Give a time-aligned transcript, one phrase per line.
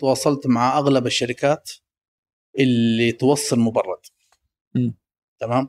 [0.00, 1.70] تواصلت مع أغلب الشركات
[2.58, 4.00] اللي توصل مبرد.
[4.74, 4.90] م.
[5.40, 5.68] تمام؟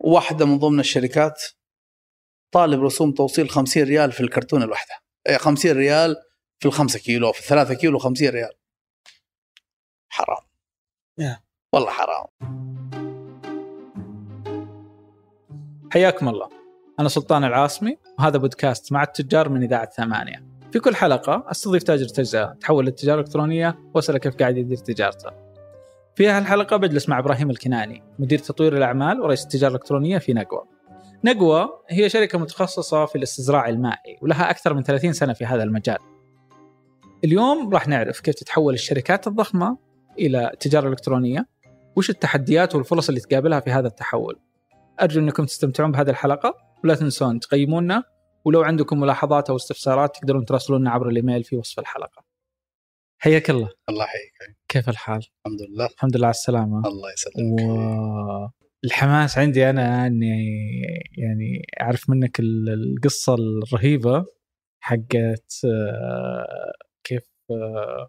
[0.00, 1.42] واحدة من ضمن الشركات
[2.52, 4.94] طالب رسوم توصيل 50 ريال في الكرتونة الواحدة.
[5.28, 6.16] إيه، 50 ريال
[6.60, 8.52] في الخمسة كيلو في الثلاثة كيلو 50 ريال.
[10.08, 10.46] حرام.
[11.18, 11.40] يا.
[11.72, 12.26] والله حرام.
[15.92, 16.48] حياكم الله.
[17.00, 20.47] أنا سلطان العاصمي وهذا بودكاست مع التجار من إذاعة ثمانية.
[20.72, 25.30] في كل حلقة أستضيف تاجر تجزئة تحول للتجارة الإلكترونية وأسأله كيف قاعد يدير تجارته.
[26.14, 30.62] في هالحلقة بجلس مع إبراهيم الكناني مدير تطوير الأعمال ورئيس التجارة الإلكترونية في نقوى.
[31.24, 35.98] نقوى هي شركة متخصصة في الاستزراع المائي ولها أكثر من 30 سنة في هذا المجال.
[37.24, 39.78] اليوم راح نعرف كيف تتحول الشركات الضخمة
[40.18, 41.46] إلى التجارة الإلكترونية
[41.96, 44.40] وش التحديات والفرص اللي تقابلها في هذا التحول.
[45.00, 46.54] أرجو أنكم تستمتعون بهذه الحلقة
[46.84, 48.02] ولا تنسون تقيمونا
[48.44, 52.24] ولو عندكم ملاحظات أو استفسارات تقدرون تراسلونا عبر الإيميل في وصف الحلقة.
[53.22, 53.68] حياك الله.
[53.88, 54.56] الله يحييك.
[54.68, 55.86] كيف الحال؟ الحمد لله.
[55.86, 56.88] الحمد لله على السلامة.
[56.88, 57.60] الله يسلمك
[58.84, 60.42] والحماس عندي أنا أني
[61.18, 64.26] يعني أعرف منك ال- القصة الرهيبة
[64.80, 66.72] حقت آه،
[67.04, 68.08] كيف آه،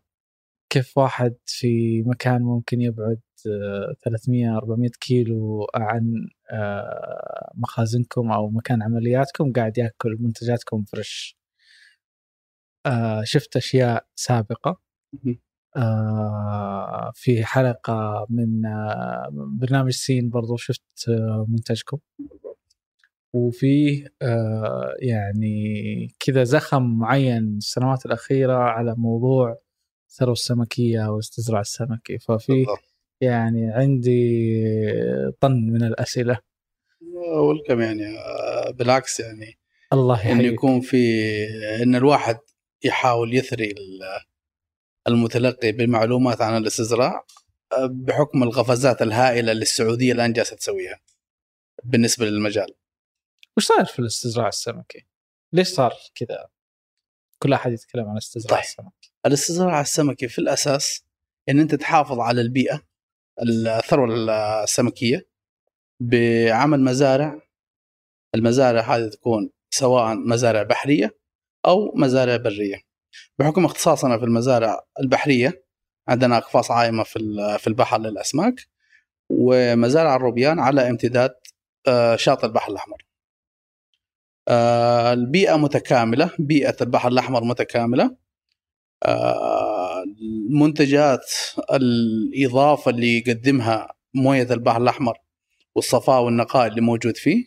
[0.69, 6.13] كيف واحد في مكان ممكن يبعد آه، 300 400 كيلو عن
[6.51, 11.37] آه، مخازنكم أو مكان عملياتكم قاعد يأكل منتجاتكم فريش
[12.85, 14.79] آه، شفت أشياء سابقة.
[15.77, 21.97] آه، في حلقة من آه، برنامج سين برضو شفت آه، منتجكم.
[23.33, 29.57] وفيه آه، يعني كذا زخم معين السنوات الأخيرة على موضوع
[30.09, 32.65] الثروه السمكية والاستزراع السمكي ففي.
[33.21, 34.51] يعني عندي
[35.41, 36.39] طن من الأسئلة
[37.27, 39.59] ولكم يعني آه، بالعكس يعني
[39.93, 40.97] الله إنه يحييك يكون في
[41.83, 42.37] إن الواحد
[42.83, 44.25] يحاول يثري ال-
[45.07, 47.25] المتلقي بالمعلومات عن الاستزراع
[47.71, 50.99] آه، بحكم القفزات الهائلة اللي السعودية الآن جالسة تسويها
[51.83, 52.75] بالنسبة للمجال
[53.57, 55.05] وش صاير في الاستزراع السمكي؟
[55.53, 56.47] ليش صار كذا؟
[57.39, 58.65] كل أحد يتكلم عن الاستزراع طيب.
[58.69, 61.03] السمكي الاستزراع السمكي في الأساس
[61.49, 62.81] إن أنت تحافظ على البيئة
[63.41, 64.07] الثروة
[64.63, 65.27] السمكية
[65.99, 67.41] بعمل مزارع.
[68.35, 71.17] المزارع هذه تكون سواء مزارع بحرية
[71.65, 72.81] أو مزارع برية.
[73.39, 75.63] بحكم اختصاصنا في المزارع البحرية
[76.07, 77.19] عندنا أقفاص عائمه في
[77.59, 78.67] في البحر للأسماك
[79.29, 81.35] ومزارع الروبيان على امتداد
[81.87, 83.05] آه، شاطئ البحر الأحمر.
[84.47, 88.15] آه، البيئة متكاملة بيئة البحر الأحمر متكاملة.
[89.05, 91.25] آه، المنتجات
[91.73, 95.17] الإضافة اللي يقدمها موية البحر الأحمر
[95.75, 97.45] والصفاء والنقاء اللي موجود فيه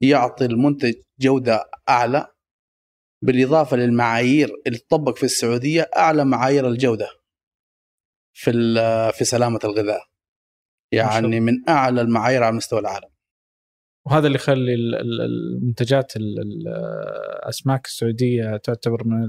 [0.00, 2.26] يعطي المنتج جودة أعلى
[3.22, 7.08] بالإضافة للمعايير اللي تطبق في السعودية أعلى معايير الجودة
[8.32, 8.50] في
[9.14, 10.06] في سلامة الغذاء
[10.92, 11.40] يعني.
[11.40, 13.08] من أعلى المعايير على مستوى العالم
[14.06, 16.68] وهذا اللي يخلي ال- ال- المنتجات ال- ال-
[17.42, 19.24] الاسماك السعودية تعتبر من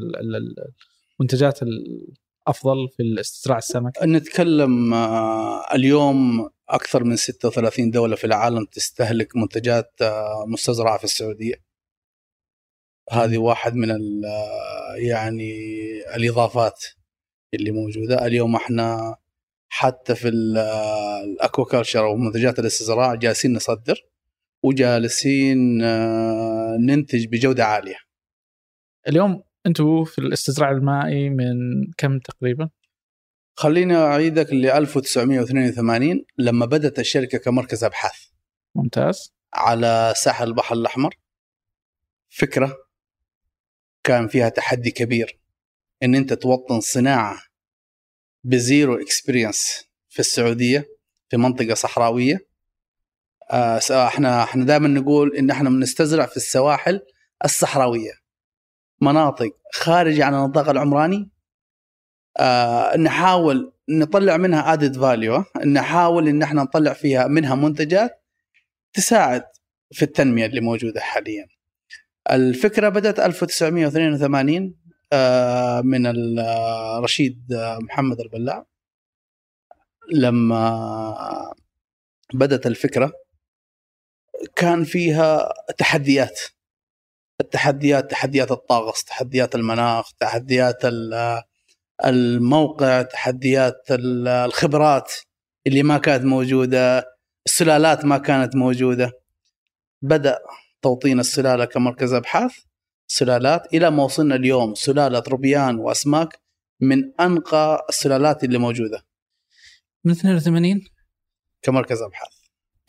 [1.20, 9.36] المنتجات الافضل في الاستزراع السمكي نتكلم آه، اليوم أكثر من 36 دولة في العالم تستهلك
[9.36, 11.54] منتجات آه، مستزرعة في السعودية.
[13.12, 15.52] هذه واحد من ال- آه، يعني
[16.16, 16.84] الإضافات
[17.54, 18.26] اللي موجودة.
[18.26, 19.16] اليوم إحنا
[19.70, 20.58] حتى في ال-
[21.24, 24.06] الاكواكلتشر أو منتجات الاستزراع جالسين نصدر
[24.64, 25.78] وجالسين
[26.86, 27.98] ننتج بجودة عالية.
[29.08, 31.56] اليوم أنتم في الاستزراع المائي من
[31.98, 32.70] كم تقريبا؟
[33.56, 38.16] خليني أعيدك ل 1982 لما بدأت الشركة كمركز أبحاث.
[38.76, 39.34] ممتاز.
[39.54, 41.16] على ساحل البحر الأحمر.
[42.30, 42.76] فكرة
[44.04, 45.40] كان فيها تحدي كبير
[46.04, 47.38] إن أنت توطن صناعة
[48.44, 50.86] ب zero experience في السعودية
[51.30, 52.48] في منطقة صحراوية.
[53.52, 57.02] آه، س- إحنا إحنا دائما نقول إن إحنا بنستزرع في السواحل
[57.46, 58.12] الصحراوية.
[59.02, 61.30] مناطق خارجة عن النطاق العمراني
[62.40, 68.24] آه، نحاول نطلع منها ادد فاليو نحاول إن إحنا نطلع فيها منها منتجات
[68.94, 69.44] تساعد
[69.92, 71.48] في التنمية اللي موجودة حاليا.
[72.32, 74.76] الفكرة بدأت 1982
[75.14, 77.00] آه، من ال- آه،
[77.54, 78.66] آه، محمد البلاع
[80.14, 81.52] لما
[82.34, 83.12] بدأت الفكرة
[84.56, 86.40] كان فيها تحديات
[87.42, 91.42] التحديات تحديات الطقس تحديات المناخ تحديات ال-
[92.06, 95.12] الموقع تحديات ال- الخبرات
[95.68, 97.06] اللي ما كانت موجودة
[97.46, 99.12] السلالات ما كانت موجودة.
[100.02, 100.40] بدأ
[100.82, 102.56] توطين السلالة كمركز أبحاث
[103.08, 106.40] سلالات إلى ما وصلنا اليوم سلالة روبيان وأسماك
[106.82, 109.06] من أنقى السلالات اللي موجودة.
[110.04, 110.82] من 82
[111.62, 112.32] كمركز أبحاث.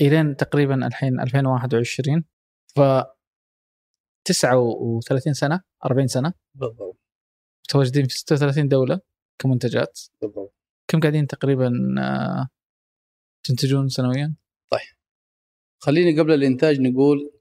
[0.01, 2.25] إلين تقريبا الحين 2021
[2.77, 2.81] ف
[4.29, 6.33] 39 سنة 40 سنة.
[6.55, 6.99] بالضبط.
[7.65, 9.01] متواجدين في 36 دولة
[9.39, 10.01] كمنتجات.
[10.23, 10.55] بالضبط.
[10.89, 12.49] كم قاعدين تقريبا آه،
[13.45, 14.35] تنتجون سنويا؟
[15.83, 17.33] خليني قبل الإنتاج نقول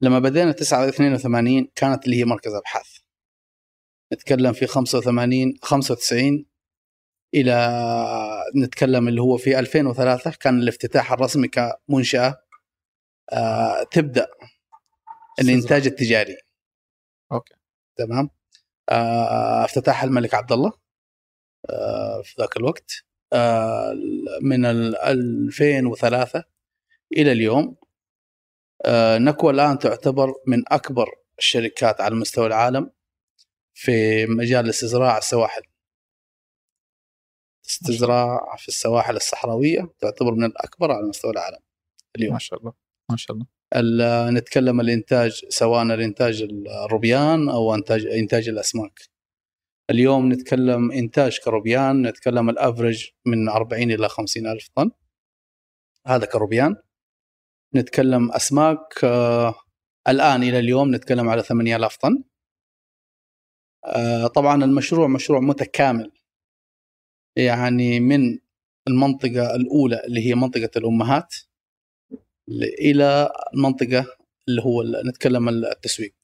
[0.00, 2.98] لما بدينا 9 82 كانت اللي هي مركز أبحاث.
[4.12, 6.46] نتكلم في 85 95
[7.34, 7.54] إلى
[8.56, 12.36] نتكلم اللي هو في 2003 كان الافتتاح الرسمي كمنشأة.
[13.32, 14.26] آه تبدأ
[15.40, 16.36] الإنتاج التجاري.
[17.32, 17.54] أوكي.
[17.96, 18.30] تمام؟
[18.88, 20.72] آه افتتاح الملك عبد الله
[21.70, 22.92] آه في ذاك الوقت.
[23.32, 23.92] آه
[24.42, 26.44] من ال 2003
[27.12, 27.76] إلى اليوم.
[28.84, 31.08] آه نكوى الآن تعتبر من أكبر
[31.38, 32.90] الشركات على مستوى العالم
[33.74, 35.62] في مجال استزراع السواحل.
[37.66, 41.58] استزراع في السواحل الصحراوية تعتبر من الأكبر على مستوى العالم
[42.16, 42.32] اليوم.
[42.32, 42.72] ما شاء الله
[43.10, 43.46] ما شاء الله.
[43.46, 43.57] ال-
[44.30, 46.42] نتكلم الإنتاج سواء الإنتاج
[46.84, 49.00] الروبيان أو انتاج إنتاج الأسماك.
[49.90, 54.90] اليوم نتكلم إنتاج كروبيان نتكلم الافرج من 40 إلى 50 ألف طن.
[56.06, 56.76] هذا كروبيان.
[57.74, 59.54] نتكلم أسماك آه
[60.08, 62.24] الآن إلى اليوم نتكلم على 8000 طن.
[63.84, 66.12] آه طبعا المشروع مشروع متكامل.
[67.36, 68.38] يعني من
[68.88, 71.34] المنطقة الأولى اللي هي منطقة الأمهات.
[72.80, 74.06] إلى المنطقة
[74.48, 76.14] اللي هو نتكلم التسويق.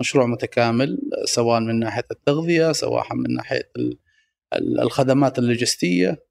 [0.00, 3.98] مشروع متكامل سواء من ناحية التغذية سواء من ناحية ال-
[4.54, 6.24] ال- الخدمات اللوجستية.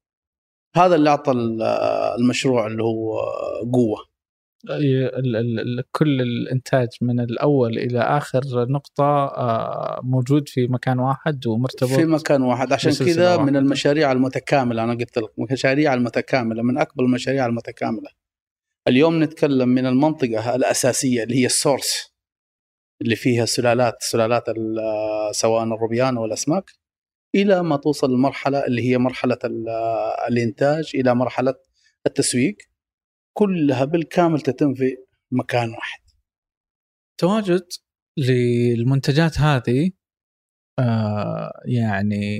[0.75, 1.61] هذا اللي أعطى ال-
[2.19, 3.19] المشروع اللي هو
[3.73, 4.09] قوة.
[5.91, 12.41] كل الإنتاج من الأول إلى آخر نقطة آه، موجود في مكان واحد ومرتبط في مكان
[12.41, 12.73] واحد.
[12.73, 13.37] عشان كذا.
[13.37, 18.09] من المشاريع المتكاملة أنا قلت لك المشاريع المتكاملة من أكبر المشاريع المتكاملة.
[18.87, 22.13] اليوم نتكلم من المنطقة الأساسية اللي هي السورس
[23.01, 26.71] اللي فيها سلالات سلالات ال- سواء الروبيان أو الأسماك
[27.35, 29.69] إلى ما توصل للمرحله اللي هي مرحلة ال-
[30.27, 31.53] الإنتاج إلى مرحلة
[32.07, 32.55] التسويق
[33.37, 34.97] كلها بالكامل تتم في
[35.31, 35.99] مكان واحد.
[37.19, 37.67] تواجد
[38.17, 39.91] للمنتجات هذه
[40.79, 42.39] آه، يعني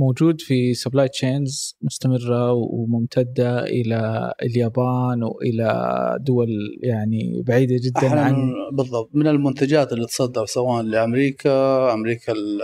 [0.00, 6.48] موجود في supply chains مستمرة وممتدة إلى اليابان وإلى دول
[6.82, 9.10] يعني بعيدة جدا عن بالضبط.
[9.14, 12.60] من المنتجات اللي تصدر سواء لأمريكا أمريكا ال-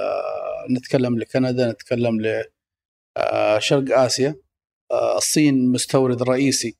[0.76, 4.36] نتكلم لكندا نتكلم لشرق آسيا.
[4.90, 6.76] آه، الصين مستورد رئيسي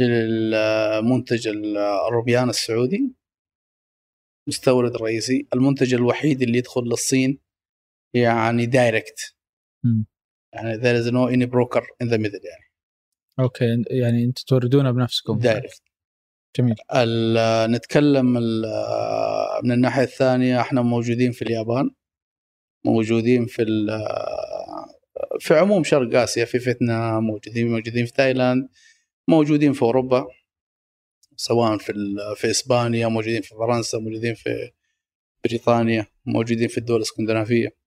[0.00, 1.48] للمنتج
[2.08, 3.12] الروبيان السعودي.
[4.48, 5.46] مستورد رئيسي.
[5.54, 7.38] المنتج الوحيد اللي يدخل للصين
[8.14, 9.34] يعني direct
[10.52, 12.70] يعني there is no any broker in the middle يعني.
[13.40, 15.38] okay يعني أنتم توردونه بنفسكم.
[15.38, 15.82] direct.
[16.56, 16.74] جميل.
[17.74, 18.26] نتكلم
[19.64, 21.90] من الناحية الثانية إحنا موجودين في اليابان.
[22.84, 23.64] موجودين في
[25.40, 28.68] في عموم شرق آسيا في فيتنام موجودين موجودين في تايلاند
[29.28, 30.26] موجودين في أوروبا.
[31.36, 31.92] سواء في
[32.36, 34.70] في إسبانيا موجودين في فرنسا موجودين في
[35.44, 37.79] بريطانيا موجودين في الدول الإسكندنافية.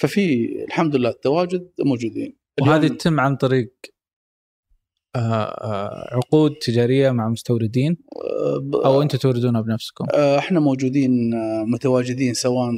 [0.00, 2.36] ففي الحمد لله التواجد موجودين.
[2.60, 3.72] وهذه تتم عن طريق
[5.16, 7.96] آه، آه، عقود تجارية مع مستوردين؟
[8.84, 11.30] أو أنتم توردونها بنفسكم؟ آه، إحنا موجودين
[11.66, 12.76] متواجدين سواء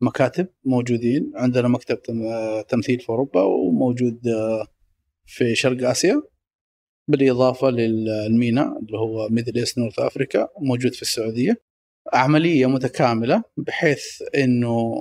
[0.00, 1.32] كمكاتب موجودين.
[1.34, 4.20] عندنا مكتب تم- تمثيل في أوروبا وموجود
[5.26, 6.22] في شرق آسيا.
[7.08, 11.62] بالإضافة للمينا اللي هو Middle East North Africa موجود في السعودية.
[12.12, 14.94] عملية متكاملة بحيث إنه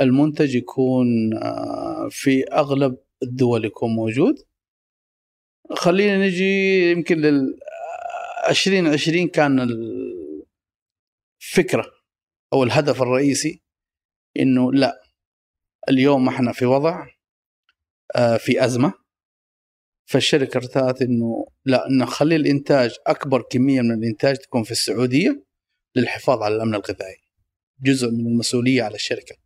[0.00, 4.34] المنتج يكون آه، في أغلب الدول يكون موجود.
[5.70, 7.58] خلينا نجي يمكن لل
[8.48, 9.60] 2020 كان
[11.40, 11.92] الفكرة
[12.52, 13.62] أو الهدف الرئيسي
[14.36, 15.02] إنه لا
[15.88, 17.06] اليوم إحنا في وضع
[18.16, 18.92] آه، في أزمة.
[20.06, 25.44] فالشركة ارتأت إنه لا نخلي الإنتاج أكبر كمية من الإنتاج تكون في السعودية
[25.96, 27.16] للحفاظ على الأمن الغذائي.
[27.82, 29.39] جزء من المسؤولية على الشركة.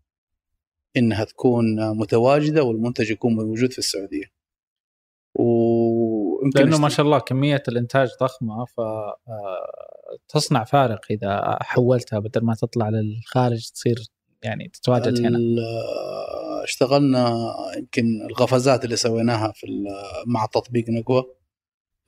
[0.97, 4.35] إنها تكون متواجدة والمنتج يكون موجود في السعودية.
[5.39, 12.55] ويمكن لأنه ما شاء الله كمية الإنتاج ضخمة ف آه، فارق إذا حولتها بدل ما
[12.55, 13.97] تطلع للخارج تصير
[14.43, 15.39] يعني تتواجد هنا.
[15.39, 15.59] ال-
[16.65, 17.33] اشتغلنا
[17.79, 19.67] يمكن القفزات اللي سويناها في
[20.27, 21.25] مع تطبيق نقوى.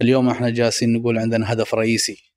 [0.03, 2.33] اليوم إحنا جالسين نقول عندنا هدف رئيسي.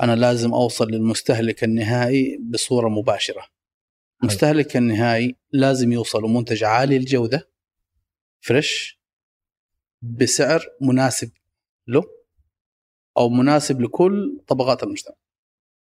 [0.00, 3.42] أنا لازم أوصل للمستهلك النهائي بصورة مباشرة.
[4.22, 7.50] مستهلك النهائي لازم يوصل منتج عالي الجوده
[8.40, 9.00] فريش
[10.02, 11.30] بسعر مناسب
[11.88, 12.02] له
[13.18, 15.14] أو مناسب لكل طبقات المجتمع.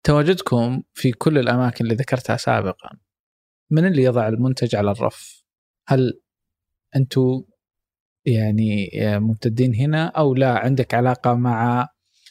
[0.02, 2.90] تواجدكم في كل الأماكن اللي ذكرتها سابقا.
[3.70, 5.42] من اللي يضع المنتج على الرف؟
[5.86, 6.20] هل
[6.96, 7.42] أنتم
[8.24, 11.88] يعني ممتدين هنا أو لا؟ عندك علاقة مع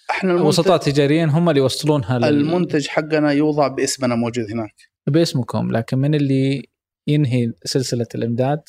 [0.09, 4.90] إحنا وسطاء تجاريين هم اللي يوصلونها لل- المنتج حقنا يوضع باسمنا موجود هناك.
[5.07, 6.69] باسمكم لكن من اللي
[7.07, 8.61] ينهي سلسلة الإمداد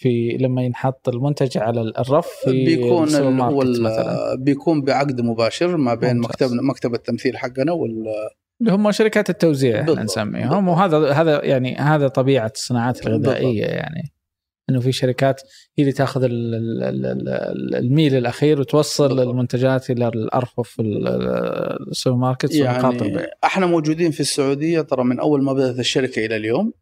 [0.00, 3.64] في لما ينحط المنتج على الرف في بيكون هو
[4.38, 6.52] بيكون بعقد مباشر ما بين ممتاز.
[6.52, 8.04] مكتب مكتب التمثيل حقنا وال
[8.60, 10.04] اللي هم شركات التوزيع إحنا بالضبط.
[10.04, 10.68] نسميهم بالضبط.
[10.68, 14.13] وهذا هذا يعني هذا طبيعة الصناعات الغذائية يعني
[14.70, 15.42] إنه في شركات
[15.78, 19.20] هي اللي تاخذ ال- ال- ال- ال- الميل الأخير وتوصل.
[19.20, 25.04] المنتجات إلى الارفف ال- ال- السوبر ماركت ونقاط البيع يعني إحنا موجودين في السعودية ترى
[25.04, 26.72] من أول ما بدأت الشركة إلى اليوم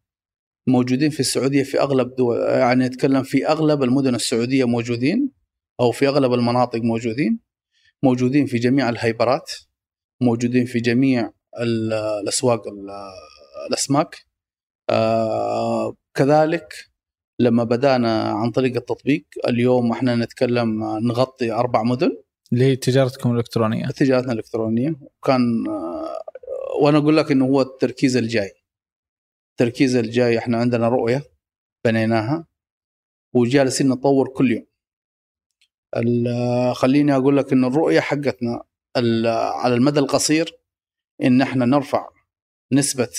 [0.67, 5.31] موجودين في السعودية في أغلب دول يعني نتكلم في أغلب المدن السعودية موجودين
[5.81, 7.39] أو في أغلب المناطق موجودين
[8.03, 9.51] موجودين في جميع الهيبرات
[10.21, 12.91] موجودين في جميع ال- الأسواق ال-
[13.69, 14.17] الأسماك
[14.91, 16.75] آه كذلك
[17.43, 22.17] لما بدأنا عن طريق التطبيق اليوم إحنا نتكلم نغطي أربع مدن.
[22.53, 23.87] اللي هي تجارتكم الإلكترونية.
[23.87, 24.97] تجارتنا الإلكترونية.
[25.01, 25.65] وكان
[26.81, 28.53] وأنا أقول لك إنه هو التركيز الجاي.
[29.51, 31.23] التركيز الجاي إحنا عندنا رؤية
[31.85, 32.47] بنيناها
[33.35, 34.67] وجالسين نطور كل يوم.
[36.75, 38.63] خليني أقول لك ان الرؤية حقتنا
[39.63, 40.59] على المدى القصير
[41.23, 42.09] إن إحنا نرفع
[42.73, 43.11] نسبة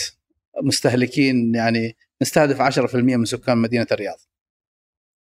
[0.63, 4.18] مستهلكين يعني نستهدف 10% من سكان مدينة الرياض.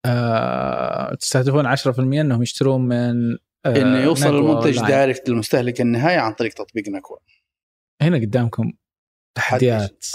[0.06, 3.32] آه تستهدفون 10% إنهم يشترون من
[3.66, 4.78] آه إنه يوصل المنتج.
[4.78, 7.18] دايركت للمستهلك النهائي عن طريق تطبيق نكوى
[8.02, 8.72] هنا قدامكم
[9.34, 10.06] تحديات.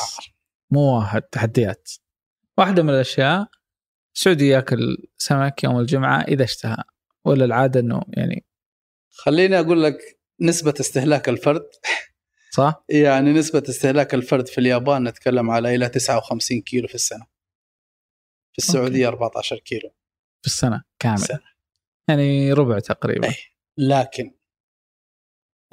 [0.72, 1.92] مو واحد تحديات.
[2.58, 3.48] واحدة من الأشياء
[4.14, 6.84] سعودي ياكل سمك يوم الجمعة إذا اشتهى
[7.26, 8.46] ولا العادة إنه يعني
[9.10, 9.98] خليني أقول لك
[10.42, 11.66] نسبة استهلاك الفرد
[12.56, 17.26] صح؟ يعني نسبة استهلاك الفرد في اليابان نتكلم على إلى 59 كيلو في السنة.
[18.54, 19.90] في السعودية 14 كيلو.
[20.42, 21.20] في السنة كامل.
[21.20, 21.44] سنة.
[22.10, 23.28] يعني ربع تقريبا.
[23.28, 23.36] أي.
[23.78, 24.32] لكن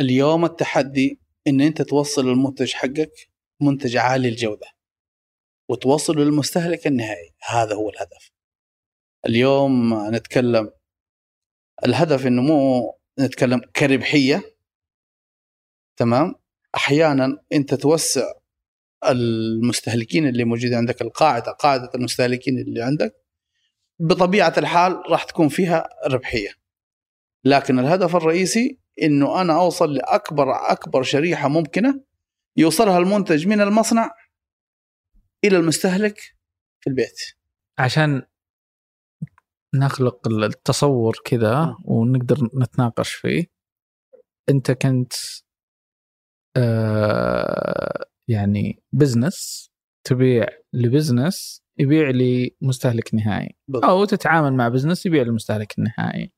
[0.01, 4.67] اليوم التحدي إن أنت توصل المنتج حقك منتج عالي الجودة.
[5.71, 7.35] وتوصله للمستهلك النهائي.
[7.49, 8.31] هذا هو الهدف.
[9.27, 10.73] اليوم نتكلم
[11.87, 14.57] الهدف إنه مو نتكلم كربحية.
[15.97, 16.42] تمام؟
[16.75, 18.33] أحيانا أنت توسع
[19.09, 23.15] المستهلكين اللي موجودين عندك القاعدة قاعدة المستهلكين اللي عندك
[23.99, 26.51] بطبيعة الحال راح تكون فيها ربحية.
[27.45, 32.05] لكن الهدف الرئيسي إنه أنا أوصل لأكبر أكبر شريحة ممكنة
[32.57, 34.11] يوصلها المنتج من المصنع
[35.45, 36.19] إلى المستهلك
[36.81, 37.21] في البيت.
[37.79, 38.23] عشان
[39.75, 43.47] نخلق التصور كذا ونقدر نتناقش فيه
[44.49, 45.13] أنت كنت
[48.29, 49.71] يعني business
[50.05, 53.57] تبيع ل business يبيع لمستهلك نهائي.
[53.69, 53.91] بالضبط.
[53.91, 56.33] أو تتعامل مع business يبيع للمستهلك النهائي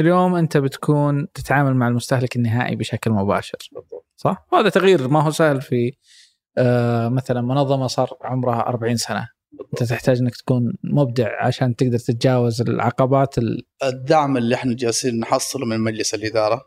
[0.00, 3.58] اليوم أنت بتكون تتعامل مع المستهلك النهائي بشكل مباشر.
[3.72, 4.06] بالضبط.
[4.16, 5.92] صح؟ وهذا تغيير ما هو سهل في
[6.58, 9.28] آه مثلا منظمة صار عمرها 40 سنة.
[9.72, 13.66] أنت تحتاج إنك تكون مبدع عشان تقدر تتجاوز العقبات ال...
[13.84, 16.62] الدعم اللي إحنا جالسين نحصله من مجلس الإدارة.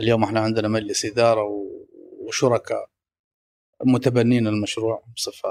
[0.00, 1.77] اليوم إحنا عندنا مجلس إدارة و-
[2.28, 2.90] وشركاء
[3.84, 5.48] متبنين المشروع بصفة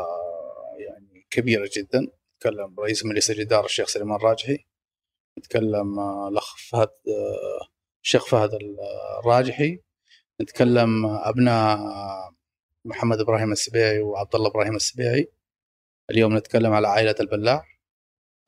[0.78, 2.08] يعني كبيرة جدا.
[2.36, 4.66] نتكلم رئيس مجلس الإدارة الشيخ سليمان راجحي
[5.40, 7.68] نتكلم آه، الأخ فهد آه،
[8.04, 8.50] الشيخ فهد
[9.24, 9.80] الراجحي.
[10.42, 11.80] نتكلم آه، أبناء
[12.86, 15.32] محمد إبراهيم السبيعي وعبد الله إبراهيم السبيعي.
[16.12, 17.64] اليوم نتكلم على عائلة البلاع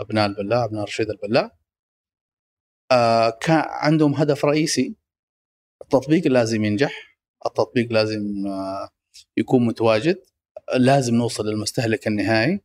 [0.01, 1.57] أبناء البلاع أبناء رشيد البلاع
[3.41, 4.95] كان عندهم هدف رئيسي
[5.81, 7.08] التطبيق لازم ينجح.
[7.45, 8.89] التطبيق لازم آه
[9.37, 10.21] يكون متواجد.
[10.75, 12.61] لازم نوصل للمستهلك النهائي.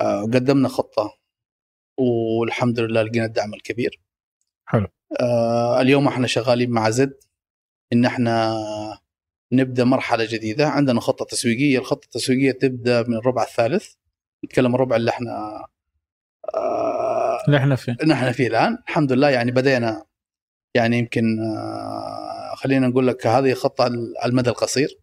[0.00, 1.18] آه قدمنا خطة
[1.98, 4.00] والحمد لله لقينا الدعم الكبير.
[4.64, 4.86] حلو.
[5.20, 7.20] آه اليوم إحنا شغالين مع زد
[7.92, 8.56] إن إحنا
[9.52, 10.68] نبدأ مرحلة جديدة.
[10.68, 11.78] عندنا خطة تسويقية.
[11.78, 13.92] الخطة التسويقية تبدأ من الربع الثالث.
[14.44, 15.66] نتكلم الربع اللي إحنا
[17.46, 17.96] اللي إحنا فيه.
[18.06, 18.78] نحن فيه الآن.
[18.88, 20.04] الحمد لله يعني بدينا
[20.74, 21.38] يعني يمكن
[22.60, 24.98] خلينا نقول لك هذه خطة على المدى القصير.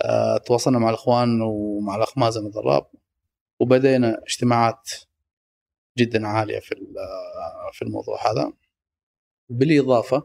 [0.00, 2.86] آه، تواصلنا مع الإخوان ومع الأخ مازن الضراب
[3.60, 4.90] وبدينا اجتماعات
[5.98, 8.52] جدا عالية في آه، في الموضوع هذا.
[9.50, 10.22] بالإضافة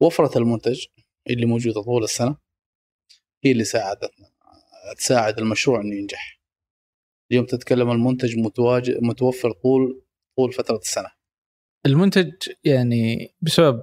[0.00, 0.84] لوفره المنتج
[1.30, 2.36] اللي موجودة طول السنة
[3.44, 4.30] هي اللي ساعدتنا
[4.96, 6.40] تساعد المشروع إنه ينجح.
[7.30, 10.02] اليوم تتكلم المنتج متواجد متوفر طول
[10.36, 11.10] طول فترة السنة.
[11.86, 12.32] المنتج
[12.64, 13.82] يعني بسبب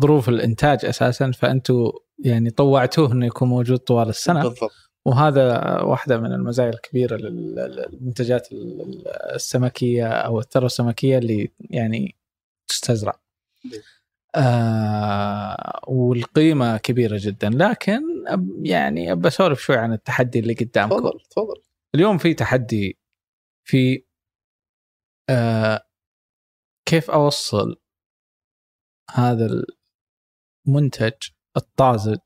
[0.00, 4.42] ظروف الإنتاج أساسا فانتم يعني طوعتوه إنه يكون موجود طوال السنة.
[4.42, 4.70] بالضبط.
[5.06, 7.54] وهذا واحدة من المزايا الكبيرة لل-
[7.92, 12.16] للمنتجات ال- السمكية أو الثروة السمكية اللي يعني
[12.68, 13.20] تستزرع.
[13.64, 13.82] بي.
[14.34, 17.50] آه والقيمة كبيرة جدا.
[17.50, 18.02] لكن
[18.62, 20.96] يعني أبى أسولف شوي عن التحدي اللي قدامكم.
[20.98, 21.62] تفضل تفضل.
[21.94, 22.98] اليوم في تحدي
[23.64, 24.04] في
[25.30, 25.86] آه
[26.88, 27.76] كيف أوصل
[29.10, 29.64] هذا
[30.66, 31.12] المنتج
[31.56, 32.18] الطازج.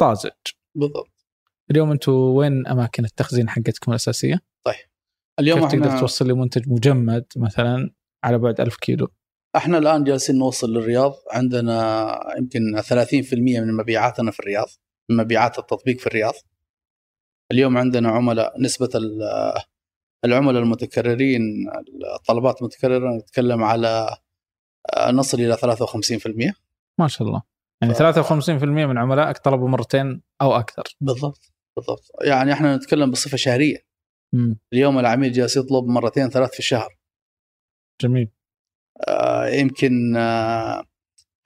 [0.00, 0.30] طازج.
[0.74, 1.10] بالضبط.
[1.70, 4.40] اليوم أنتم وين أماكن التخزين حقتكم الأساسية؟
[5.40, 7.90] اليوم كيف تقدر توصل لي منتج مجمد مثلا
[8.24, 9.08] على بعد 1000 كيلو؟
[9.56, 11.14] إحنا الآن جالسين نوصل للرياض.
[11.30, 14.66] عندنا يمكن 30% من مبيعاتنا في الرياض
[15.10, 16.34] من مبيعات التطبيق في الرياض.
[17.52, 19.54] اليوم عندنا عملاء نسبة ال-
[20.24, 21.42] العملاء المتكررين
[22.16, 24.16] الطلبات المتكررة نتكلم على
[25.10, 26.52] نصل إلى 53%
[27.00, 27.42] ما شاء الله.
[27.82, 30.82] يعني ف- 53% من عملائك طلبوا مرتين أو أكثر.
[31.00, 32.10] بالضبط بالضبط.
[32.24, 33.86] يعني إحنا نتكلم بصفة شهرية.
[34.34, 34.58] مم.
[34.72, 36.98] اليوم العميل جالس يطلب مرتين ثلاث في الشهر.
[38.00, 38.30] جميل.
[39.08, 40.84] آه، يمكن آه،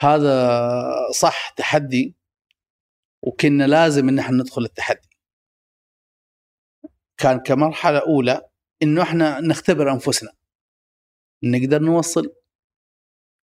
[0.02, 0.50] هذا
[1.20, 2.16] صح تحدي
[3.22, 5.08] وكنا لازم إن إحنا ندخل التحدي.
[7.20, 8.48] كان كمرحلة أولى
[8.82, 10.32] إنه إحنا نختبر أنفسنا.
[11.44, 12.34] نقدر نوصل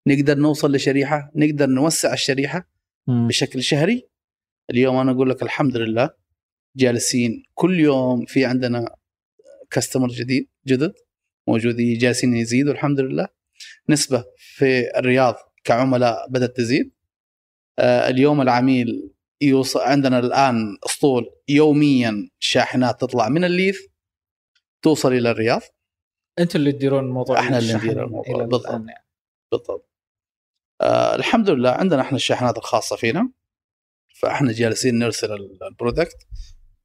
[0.08, 2.70] نقدر نوصل لشريحة نقدر نوسع الشريحة
[3.08, 3.28] مم.
[3.28, 4.08] بشكل شهري
[4.70, 6.10] اليوم أنا أقول لك الحمد لله
[6.76, 8.96] جالسين كل يوم في عندنا
[9.72, 10.94] كاستمر جديد جدد
[11.48, 13.28] موجودين جالسين يزيدوا الحمد لله
[13.90, 16.92] نسبة في الرياض كعملاء بدأت تزيد
[17.80, 23.80] آه، اليوم العميل يوصل عندنا الآن أسطول يوميا شاحنات تطلع من الليث
[24.82, 25.62] توصل إلى الرياض
[26.40, 28.72] أنتم اللي تديرون موضوع إحنا اللي ندير الموضوع، بالضبط.
[28.72, 29.06] يعني.
[29.52, 29.95] بالضبط
[30.82, 33.30] آه الحمد لله عندنا إحنا الشاحنات الخاصة فينا.
[34.22, 36.18] فإحنا جالسين نرسل ال- ال product.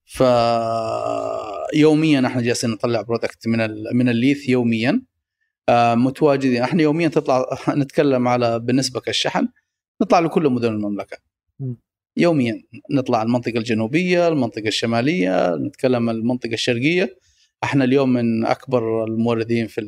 [0.04, 0.20] ف
[1.74, 5.02] يوميا إحنا جالسين نطلع product من ال- من الليث يوميا.
[5.68, 6.62] آه متواجدين.
[6.62, 9.48] إحنا يوميا تطلع نتكلم على بالنسبة كالشحن
[10.02, 11.16] نطلع لكل مدن المملكة.
[12.16, 17.18] يوميا نطلع المنطقة الجنوبية المنطقة الشمالية نتكلم المنطقة الشرقية.
[17.64, 19.80] إحنا اليوم من أكبر الموردين في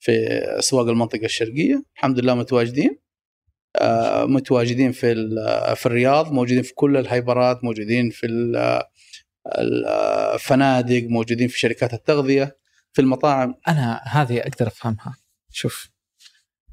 [0.00, 0.12] في
[0.58, 1.82] أسواق المنطقة الشرقية.
[1.96, 2.98] الحمد لله متواجدين.
[3.76, 5.14] آه، متواجدين في
[5.76, 8.82] في الرياض موجودين في كل ال hyper ات موجودين في ال-
[9.58, 12.58] الفنادق موجودين في شركات التغذية
[12.92, 13.54] في المطاعم.
[13.68, 15.16] أنا هذه أقدر أفهمها.
[15.50, 15.90] شوف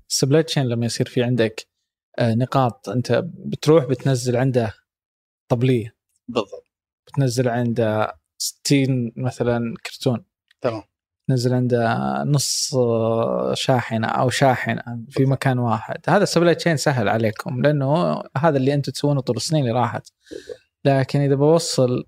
[0.10, 1.68] ال supply chain لما يصير في عندك
[2.20, 4.74] آه، نقاط أنت بتروح بتنزل عنده
[5.52, 5.96] طبلية.
[6.28, 6.68] بالضبط.
[7.08, 10.26] بتنزل عنده 60 مثلا كرتون.
[10.62, 10.84] تمام.
[11.28, 15.98] تنزل عنده نص آه، شاحنة أو شاحنة في مكان واحد.
[16.08, 20.08] هذا ال supply chain سهل عليكم لأنه هذا اللي أنتم تسوونه طول السنين اللي راحت.
[20.86, 22.04] لكن إذا بوصل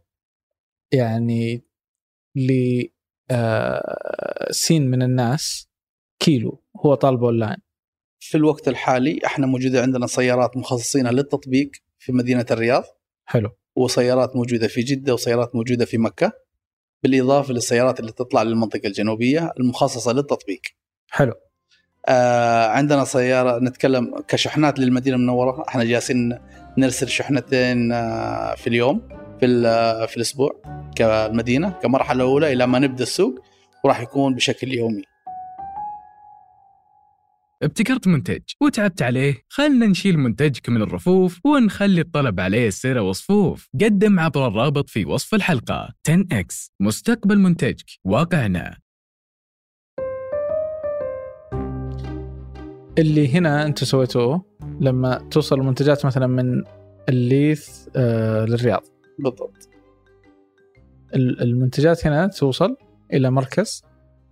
[0.94, 1.66] يعني
[2.36, 2.84] ل
[3.32, 5.70] آه، سين من الناس
[6.20, 7.58] كيلو هو طالبه اونلاين
[8.20, 12.84] في الوقت الحالي إحنا موجودة عندنا سيارات مخصصين للتطبيق في مدينة الرياض.
[13.26, 13.50] حلو.
[13.76, 16.45] وسيارات موجودة في جدة وسيارات موجودة في مكة.
[17.04, 20.62] بالإضافة للسيارات اللي تطلع للمنطقة الجنوبية المخصصة للتطبيق.
[21.10, 21.34] حلو.
[22.08, 25.66] آه عندنا سيارة نتكلم كشحنات للمدينة المنورة.
[25.68, 26.40] إحنا جالسين
[26.78, 29.02] نرسل شحنتين آه في اليوم
[29.40, 29.48] في
[30.08, 30.62] في الأسبوع
[30.96, 33.40] كالمدينة كمرحلة اولى إلى ما نبدأ السوق
[33.84, 35.04] وراح يكون بشكل يومي.
[37.64, 43.70] ابتكرت منتج وتعبت عليه خلنا نشيل منتجك من الرفوف ونخلي الطلب عليه يصير وصفوف.
[43.82, 45.90] قدم عبر الرابط في وصف الحلقة.
[46.10, 47.86] 10x مستقبل منتجك.
[48.04, 48.78] واقعنا.
[52.98, 54.46] اللي هنا أنتم سويتوه
[54.82, 56.64] لما توصل المنتجات مثلا من
[57.10, 58.84] الليث آه للرياض.
[59.20, 59.70] بالضبط.
[61.16, 62.76] ال- المنتجات هنا توصل
[63.14, 63.84] إلى مركز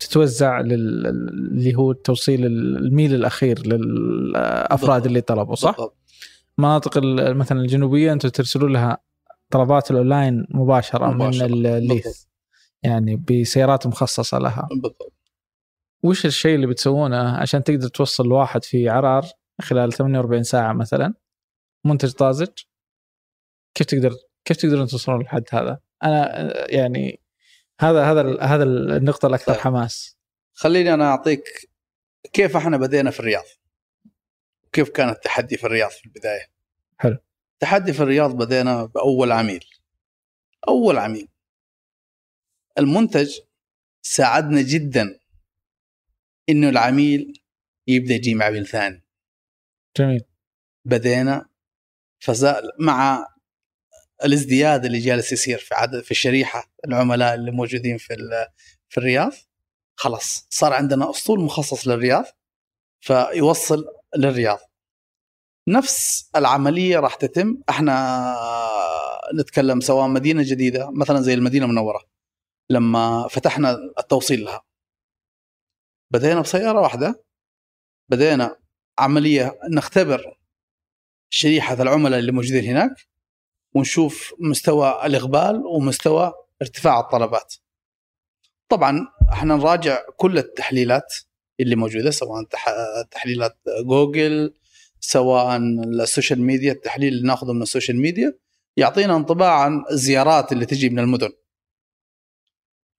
[0.08, 1.08] تتوزع لل...
[1.08, 5.06] اللي هو توصيل الميل الأخير للأفراد.
[5.06, 5.98] اللي طلبوا صح؟ بالضبط.
[6.58, 6.98] مناطق
[7.36, 8.98] مثلا الجنوبية أنتم ترسلون لها
[9.50, 11.48] طلبات الأونلاين مباشرة, مباشرة.
[11.48, 12.28] من الليث بالضبط.
[12.84, 15.14] يعني بسيارات مخصصة لها بالضبط
[16.04, 19.26] وش الشيء اللي بتسوونه عشان تقدر توصل لواحد في عرار
[19.62, 21.14] خلال 48 ساعة مثلا
[21.86, 22.48] منتج طازج
[23.78, 24.12] كيف تقدر
[24.46, 27.20] كيف تقدرون توصلون للحد هذا؟ أنا يعني
[27.82, 29.62] هذا هذا ال- هذا النقطة الأكثر طيب.
[29.62, 30.18] حماس.
[30.54, 31.70] خليني أنا أعطيك
[32.34, 33.44] كيف إحنا بدينا في الرياض؟
[34.72, 36.52] كيف كان التحدي في الرياض في البداية؟
[36.98, 37.18] حلو.
[37.54, 39.66] التحدي في الرياض بدينا بأول عميل.
[40.68, 41.28] أول عميل.
[42.80, 43.40] المنتج
[44.02, 45.20] ساعدنا جدا
[46.50, 47.44] إنه العميل
[47.88, 49.04] يبدأ يجي مع عميل ثاني.
[49.98, 50.24] جميل.
[50.86, 51.50] بدينا
[52.20, 53.28] فزال مع
[54.26, 58.16] الازدياد اللي جالس يصير في عدد في الشريحة العملاء اللي موجودين في
[58.90, 59.32] في الرياض.
[59.96, 62.26] خلاص صار عندنا أسطول مخصص للرياض
[63.02, 63.86] فيوصل
[64.18, 64.60] للرياض.
[65.70, 67.58] نفس العملية راح تتم.
[67.70, 68.36] إحنا
[69.40, 72.04] نتكلم سواء مدينة جديدة مثلا زي المدينة المنورة
[72.70, 74.64] لما فتحنا التوصيل لها.
[76.14, 77.24] بدينا بسيارة واحدة
[78.10, 78.58] بدينا
[79.00, 80.38] عملية نختبر
[81.30, 83.13] شريحة العملاء اللي موجودين هناك.
[83.74, 87.54] ونشوف مستوى الإقبال ومستوى ارتفاع الطلبات.
[88.70, 91.14] طبعا إحنا نراجع كل التحليلات
[91.60, 92.76] اللي موجودة سواء تح-
[93.12, 94.54] تحليلات جوجل
[95.00, 98.34] سواء ال social media التحليل اللي ناخذه من ال social media
[98.78, 101.30] يعطينا انطباع عن الزيارات اللي تجي من المدن.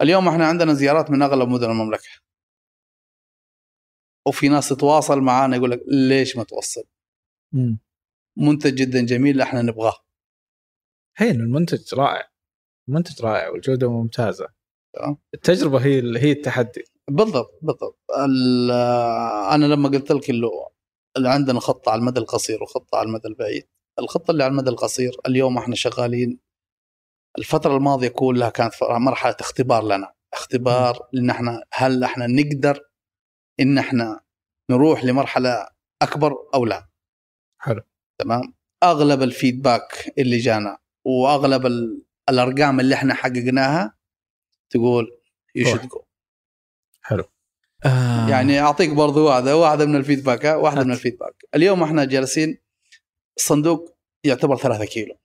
[0.02, 2.08] اليوم إحنا عندنا زيارات من أغلب مدن المملكة.
[4.26, 6.84] وفي ناس تتواصل معانا يقول لك ليش ما توصل؟
[8.36, 9.96] منتج جدا جميل إحنا نبغاه.
[11.16, 12.28] هين المنتج رائع.
[12.88, 14.48] المنتج رائع والجودة ممتازة.
[14.96, 15.16] تمام.
[15.34, 16.84] التجربة هي هي التحدي.
[17.10, 17.98] بالضبط بالضبط.
[18.18, 18.70] ال-
[19.54, 20.48] أنا لما قلت لك انه
[21.16, 23.68] اللي عندنا خطة على المدى القصير وخطة على المدى البعيد.
[23.98, 26.38] الخطة اللي على المدى القصير اليوم إحنا شغالين
[27.38, 30.12] الفترة الماضية كلها كانت مرحلة اختبار لنا.
[30.34, 32.80] اختبار إن إحنا هل إحنا نقدر
[33.60, 34.20] إن إحنا
[34.70, 35.68] نروح لمرحلة
[36.02, 36.88] أكبر أو لا؟
[37.60, 37.82] حلو.
[38.20, 38.54] تمام.
[38.82, 43.96] أغلب ال feedback اللي جانا وأغلب ال- الأرقام اللي إحنا حققناها
[44.70, 45.20] تقول
[45.54, 45.66] you.
[45.66, 46.04] should go
[47.84, 48.28] آه.
[48.30, 50.92] يعني أعطيك برضو واحدة واحدة من ال feedback ها، واحدة من.
[50.92, 52.58] ال feedback اليوم إحنا جالسين
[53.36, 55.16] الصندوق يعتبر ثلاثة كيلو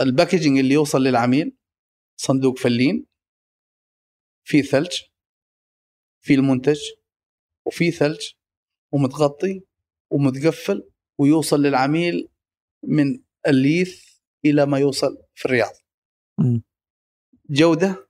[0.00, 1.56] ال packaging اللي يوصل للعميل
[2.16, 3.06] صندوق فلين
[4.44, 5.00] في ثلج
[6.20, 6.80] في المنتج
[7.66, 8.20] وفي ثلج
[8.92, 9.62] ومتغطي
[10.10, 12.28] ومتقفل ويوصل للعميل
[12.82, 14.13] من الليث
[14.44, 15.72] إلى ما يوصل في الرياض.
[17.50, 18.08] جودة؟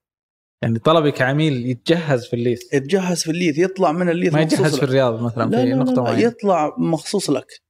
[0.62, 2.75] يعني طلبي كعميل يتجهز في الليث.
[2.75, 4.55] يتجهز في الليث يطلع من الليث ما لك.
[4.55, 6.20] في الرياض مثلا لا في لا نقطة لا لا معينة.
[6.20, 7.62] يطلع مخصوص لك.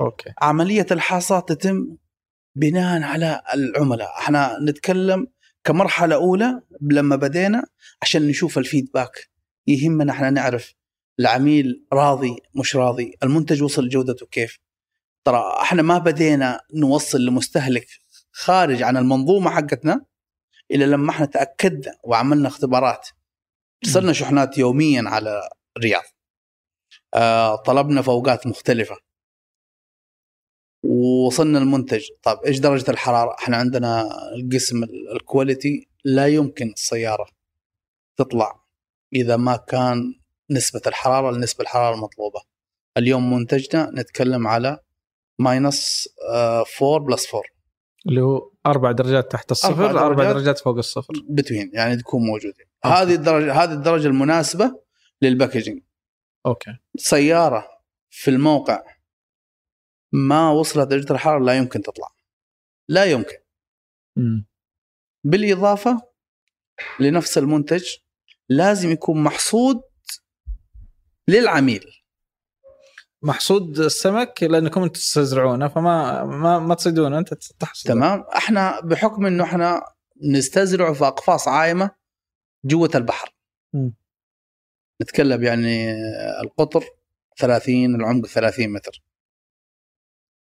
[0.00, 0.30] أوكي.
[0.42, 1.96] عملية الحصاد تتم
[2.56, 4.08] بناء على العملاء.
[4.18, 5.26] إحنا نتكلم
[5.64, 7.64] كمرحلة أولى لما بدينا
[8.02, 9.30] عشان نشوف الفيدباك.
[9.66, 10.74] يهمنا إحنا نعرف
[11.20, 14.58] العميل راضي مش راضي المنتج وصل جودته كيف.
[15.24, 17.86] ترى إحنا ما بدينا نوصل لمستهلك
[18.32, 20.04] خارج عن المنظومة حقتنا
[20.70, 23.08] الا لما إحنا تأكدنا وعملنا اختبارات.
[23.84, 26.02] ارسلنا شحنات يوميا على الرياض
[27.14, 28.96] آه طلبنا فوقات مختلفة.
[30.84, 32.04] ووصلنا المنتج.
[32.22, 37.26] طيب إيش درجة الحرارة؟ إحنا عندنا القسم ال- ال quality لا يمكن السيارة
[38.16, 38.62] تطلع
[39.12, 40.14] إذا ما كان
[40.50, 42.40] نسبة الحرارة لنسبة الحرارة المطلوبة.
[42.96, 44.78] اليوم منتجنا نتكلم على
[45.38, 46.08] minus
[46.82, 47.42] 4 plus 4
[48.06, 50.36] اللي هو أربع درجات تحت الصفر أربع درجات.
[50.36, 52.64] درجات فوق الصفر between يعني تكون okay.
[52.84, 54.80] هذه الدرجة هذه الدرجة المناسبة
[55.22, 55.82] لل packaging
[56.46, 57.68] okay سيارة
[58.10, 58.82] في الموقع
[60.12, 62.08] ما وصلت درجه الحرارة لا يمكن تطلع
[62.88, 63.36] لا يمكن
[64.16, 64.46] مم.
[65.24, 66.00] بالإضافة
[67.00, 67.84] لنفس المنتج
[68.48, 69.82] لازم يكون محصود
[71.28, 72.01] للعميل
[73.22, 77.88] محصود السمك لأنكم أنتم تستزرعونه فما ما ما تصيدونه أنت تحصد.
[77.88, 78.24] تمام.
[78.36, 79.82] إحنا بحكم إنه إحنا
[80.22, 81.90] نستزرعه في أقفاص عايمة
[82.64, 83.34] جوة البحر.
[83.72, 83.94] مم.
[85.02, 85.92] نتكلم يعني
[86.40, 86.84] القطر
[87.36, 89.02] 30 العمق 30 متر.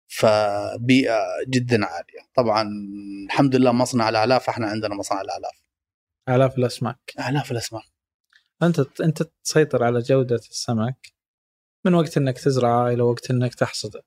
[0.07, 2.21] فبيئة جدا عالية.
[2.35, 2.69] طبعا
[3.27, 5.63] الحمد لله مصنع الاعلاف إحنا عندنا مصنع الاعلاف
[6.29, 7.13] آلاف الأسماك.
[7.19, 7.85] اعلاف الأسماك.
[8.63, 11.22] أنت أنت تسيطر على جودة السمك.
[11.85, 14.03] من وقت إنك تزرعه إلى وقت إنك تحصده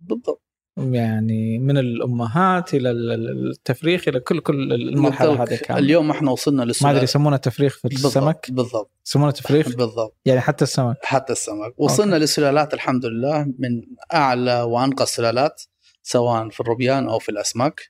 [0.00, 0.42] بالضبط.
[0.76, 6.30] يعني من الأمهات إلى ال- ال- التفريخ إلى كل كل المرحلة هذه كامله اليوم إحنا
[6.30, 8.90] وصلنا ما للسؤال أدري يسمونه تفريخ في السمك؟ بالضبط.
[9.06, 10.16] يسمونه تفريخ؟ بالضبط.
[10.24, 10.96] يعني حتى السمك.
[11.02, 11.74] حتى السمك.
[11.80, 13.82] وصلنا للسلالات الحمد لله من
[14.14, 15.62] أعلى وأنقى السلالات
[16.02, 17.80] سواء في الروبيان أو في الأسماك.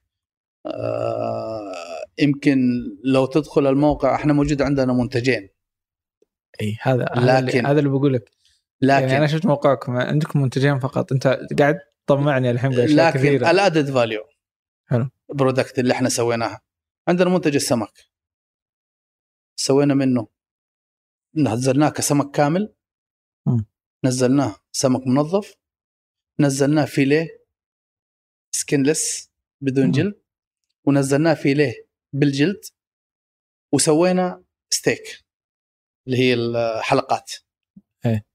[0.66, 1.72] آه،
[2.18, 2.58] يمكن
[3.04, 5.48] لو تدخل الموقع إحنا موجود عندنا منتجين.
[6.62, 7.04] إي هذا
[7.40, 8.30] لكن- هذا اللي بقول لك
[8.92, 11.12] يعني أنا لكن شفت موقعكم عندكم منتجين فقط.
[11.12, 11.26] أنت
[11.58, 13.50] قاعد تطمعني الحين بأشياء لكن كثيرة.
[13.50, 14.24] ال added value
[14.90, 15.10] حلو.
[15.34, 16.60] product اللي إحنا سويناها.
[17.08, 17.92] عندنا منتج السمك.
[19.56, 20.28] سوينا منه.
[21.36, 22.74] نزلناه كسمك كامل.
[23.46, 23.66] مم.
[24.04, 25.54] نزلناه سمك منظف.
[26.40, 27.44] نزلناه fillet
[28.54, 29.92] skinless بدون مم.
[29.92, 30.20] جلد.
[30.86, 32.60] ونزلناه fillet بالجلد.
[33.72, 35.24] وسوينا ستيك
[36.06, 37.32] اللي هي الحلقات.
[38.06, 38.26] إيه.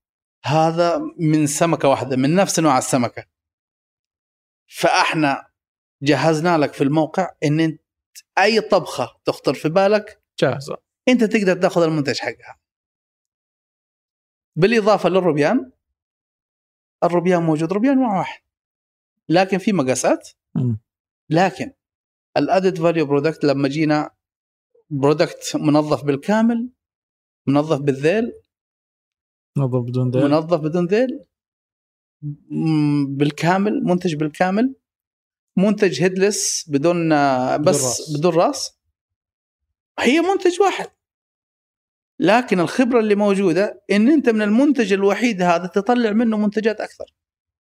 [0.46, 3.26] هذا من سمكة واحدة من نفس نوع السمكة.
[4.68, 5.50] فأحنا
[6.04, 7.82] جهزنا لك في الموقع إن أنت
[8.38, 10.78] أي طبخة تخطر في بالك جاهزة.
[11.08, 12.60] أنت تقدر تأخذ المنتج حقها.
[14.56, 15.72] بالإضافة للروبيان
[17.04, 18.42] الروبيان موجود روبيان نوع واحد.
[19.30, 20.30] لكن في مقاسات.
[21.30, 21.72] لكن
[22.38, 24.12] ال added value product لما جينا
[24.90, 26.70] product منظف بالكامل
[27.48, 28.42] منظف بالذيل
[29.60, 31.26] منظف بدون ذيل منظف بدون ذيل
[33.18, 34.76] بالكامل منتج بالكامل.
[35.58, 38.18] منتج headless بدون آه، بس راس.
[38.18, 38.80] بدون راس.
[40.00, 40.88] هي منتج واحد.
[42.20, 47.06] لكن الخبرة اللي موجودة إن أنت من المنتج الوحيد هذا تطلع منه منتجات أكثر.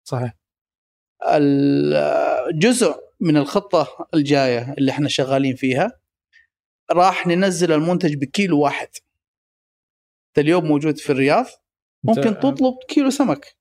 [0.05, 0.37] صحيح.
[1.23, 5.93] الجزء من الخطة الجاية اللي إحنا شغالين فيها
[6.93, 8.89] راح ننزل المنتج بكيلو واحد.
[10.39, 11.47] اليوم موجود في الرياض.
[12.05, 13.57] ممكن أنت- تطلب كيلو سمك.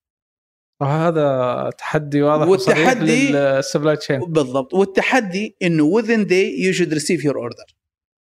[0.84, 4.73] هذا تحدي واضح والتحدي- للسبلاي تشين بالضبط.
[4.73, 7.73] والتحدي إنه within day you should receive your order.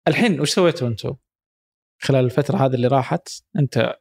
[0.08, 1.14] الحين وش سويتوا أنتم؟
[2.02, 3.96] خلال الفترة هذه اللي راحت؟ أنت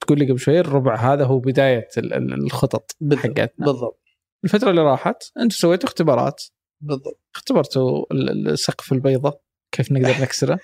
[0.00, 3.66] تقول لي قبل شوي الربع هذا هو بداية ال- ال- الخطط بالضبط حقتنا.
[3.66, 4.02] بالضبط.
[4.44, 6.42] الفترة اللي راحت أنتم سويتوا اختبارات.
[6.80, 7.20] بالضبط.
[7.34, 9.40] اختبرتوا ال- ال- سقف البيضة
[9.72, 10.58] كيف نقدر نكسره؟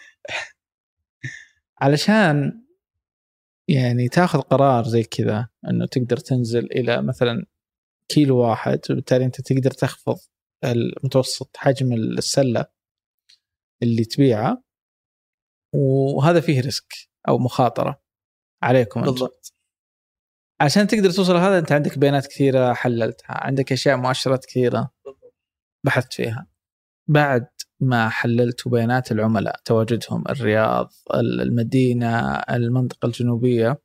[1.80, 2.61] علشان
[3.68, 7.46] يعني تاخذ قرار زي كذا إنه تقدر تنزل إلى مثلا
[8.08, 10.18] كيلو واحد وبالتالي أنت تقدر تخفض
[10.64, 12.66] المتوسط حجم السلة
[13.82, 14.62] اللي تبيعها.
[15.74, 16.92] وهذا فيه ريسك
[17.28, 18.02] أو مخاطرة
[18.62, 19.54] عليكم بالضبط.
[20.60, 24.90] عشان تقدر توصل لهذا أنت عندك بيانات كثيرة حللتها عندك أشياء مؤشرات كثيرة
[25.84, 26.46] بحثت فيها.
[27.08, 27.46] بعد
[27.82, 33.82] ما حللت بيانات العملاء تواجدهم الرياض المدينة المنطقة الجنوبية.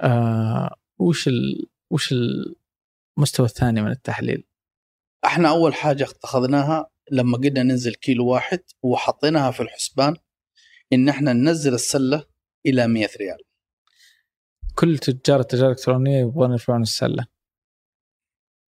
[0.00, 1.66] آه وش ال...
[1.90, 2.14] وش
[3.18, 4.44] المستوى الثاني من التحليل؟
[5.24, 10.16] إحنا أول حاجة اتخذناها لما قلنا ننزل كيلو واحد وحطيناها في الحسبان
[10.92, 12.24] إن إحنا ننزل السلة
[12.66, 13.38] إلى 100 ريال.
[14.74, 17.26] كل تجار التجارة الإلكترونية يبغون يرفعون السلة.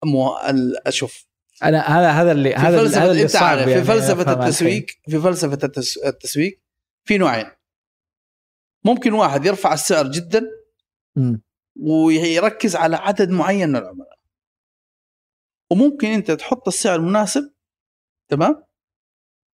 [0.04, 1.27] مو ال- أشوف
[1.62, 5.20] أنا هذا هذا اللي هذا هذا اللي أنت صعب عارف في يعني فلسفة التسويق في
[5.20, 6.60] فلسفة التس- التسويق
[7.04, 7.46] في نوعين.
[8.84, 10.42] ممكن واحد يرفع السعر جدا.
[11.80, 14.18] ويركز على عدد معين من العملاء.
[15.72, 17.52] وممكن أنت تحط السعر المناسب
[18.28, 18.64] تمام؟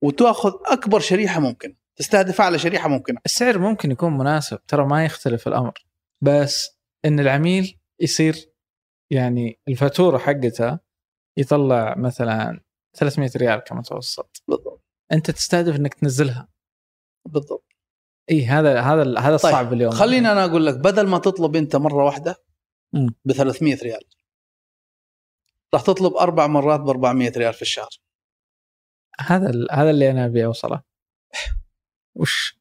[0.02, 5.48] وتأخذ أكبر شريحة ممكن تستهدف أعلى شريحة ممكنه السعر ممكن يكون مناسب ترى ما يختلف
[5.48, 5.72] الأمر
[6.20, 6.70] بس
[7.04, 8.36] إن العميل يصير
[9.10, 10.78] يعني الفاتورة حقته
[11.37, 12.61] يطلع مثلا
[12.97, 14.42] 300 ريال كمتوسط.
[14.49, 14.85] بالضبط.
[15.12, 16.49] أنت تستهدف إنك تنزلها.
[17.29, 17.73] بالضبط.
[18.31, 19.92] إي هذا هذا هذا طيب، الصعب اليوم.
[19.92, 22.44] خليني أنا أقول لك بدل ما تطلب أنت مرة واحدة.
[23.25, 24.01] ب 300 ريال
[25.75, 27.88] راح تطلب أربع مرات ب 400 ريال في الشهر.
[29.20, 30.83] هذا ال- هذا اللي أنا أبي أوصله.
[32.14, 32.59] وش؟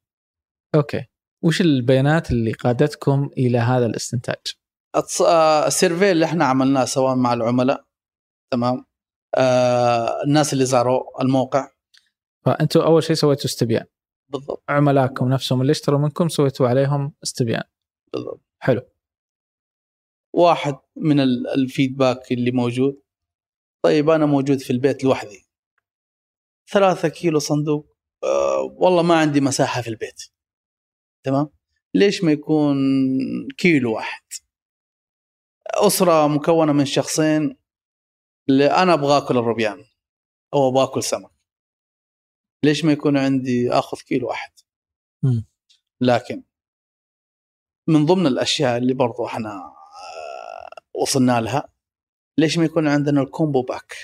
[0.76, 1.06] okay.
[1.44, 4.54] وش البيانات اللي قادتكم إلى هذا الاستنتاج؟
[5.22, 7.86] آه، ال survey اللي إحنا عملناه سواء مع العملاء
[8.54, 8.86] تمام.
[9.36, 11.70] آه الناس اللي زاروا الموقع.
[12.46, 13.86] فانتم أول شيء سويتوا استبيان.
[14.30, 14.64] بالضبط.
[14.70, 17.64] عملائكم نفسهم اللي اشتروا منكم سويتوا عليهم استبيان.
[18.14, 18.42] بالضبط.
[18.60, 18.82] حلو.
[20.34, 23.02] واحد من ال- الفيدباك اللي موجود.
[23.82, 25.48] طيب أنا موجود في البيت لوحدي.
[26.72, 27.98] ثلاثة كيلو صندوق.
[28.24, 30.22] آه والله ما عندي مساحة في البيت.
[31.24, 31.50] تمام؟
[31.94, 32.78] ليش ما يكون
[33.58, 34.24] كيلو واحد؟
[35.68, 37.63] أسرة مكونة من شخصين.
[38.50, 39.86] اللي أنا أبغى أكل الروبيان
[40.54, 41.32] أو أبغى أكل سمك.
[42.64, 44.52] ليش ما يكون عندي أخذ كيلو واحد.
[46.02, 46.44] لكن
[47.88, 51.74] من ضمن الأشياء اللي برضو إحنا آه، وصلنا لها
[52.38, 53.96] ليش ما يكون عندنا ال combo pack؟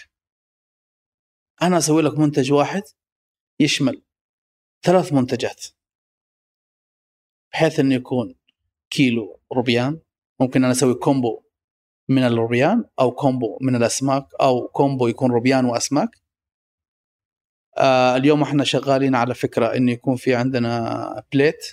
[1.62, 2.84] أنا أسوي لك منتج واحد
[3.60, 4.04] يشمل
[4.86, 5.66] ثلاث منتجات.
[7.54, 8.36] بحيث إنه يكون
[8.90, 10.02] كيلو روبيان
[10.40, 11.44] ممكن أنا أسوي combo
[12.10, 16.10] من الروبيان أو combo من الأسماك أو combo يكون روبيان وأسماك.
[17.78, 21.66] آه اليوم إحنا شغالين على فكرة انه يكون في عندنا plate.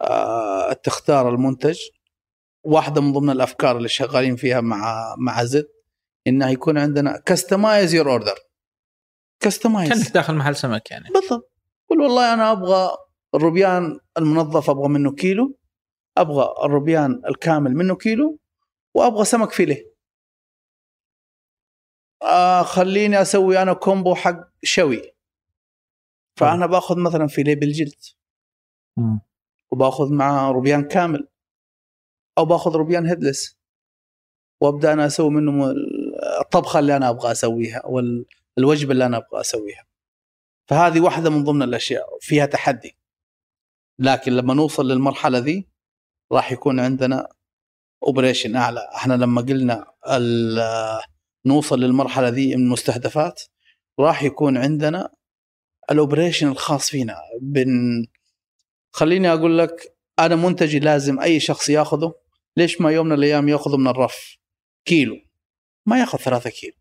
[0.00, 1.78] آه تختار المنتج.
[2.64, 5.68] واحدة من ضمن الأفكار اللي شغالين فيها مع مع زد
[6.26, 8.34] إنه يكون عندنا customize your order
[9.40, 11.08] customize كأنك داخل محل سمك يعني.
[11.14, 11.52] بالضبط.
[11.88, 12.90] قول والله أنا أبغى
[13.34, 15.58] الروبيان المنظف أبغى منه كيلو.
[16.16, 18.38] أبغى الروبيان الكامل منه كيلو.
[18.94, 19.94] وأبغى سمك fillet.
[22.22, 25.12] آه خليني أسوي أنا combo حق شوي.
[26.36, 28.02] فأنا بأخذ مثلا fillet بالجلد.
[29.70, 31.28] وبأخذ معاه روبيان كامل.
[32.38, 33.58] أو بأخذ روبيان headless.
[34.60, 35.74] وأبدأ أنا أسوي منه
[36.40, 38.26] الطبخة اللي أنا أبغى أسويها أو ال-
[38.58, 39.86] الوجبة اللي أنا أبغى أسويها.
[40.68, 42.96] فهذه واحدة من ضمن الأشياء فيها تحدي.
[43.98, 45.68] لكن لما نوصل للمرحلة ذي
[46.32, 47.28] راح يكون عندنا
[48.02, 48.88] operation أعلى.
[48.94, 49.86] إحنا لما قلنا
[51.46, 53.42] نوصل للمرحلة ذي من المستهدفات
[54.00, 55.14] راح يكون عندنا
[55.90, 57.16] ال operation الخاص فينا.
[57.42, 57.68] بن
[58.92, 62.14] خليني أقول لك أنا منتجي لازم أي شخص ياخذه.
[62.56, 64.36] ليش ما يوم من الأيام ياخذه من الرف؟
[64.84, 65.16] كيلو.
[65.86, 66.76] ما ياخذ ثلاثة كيلو.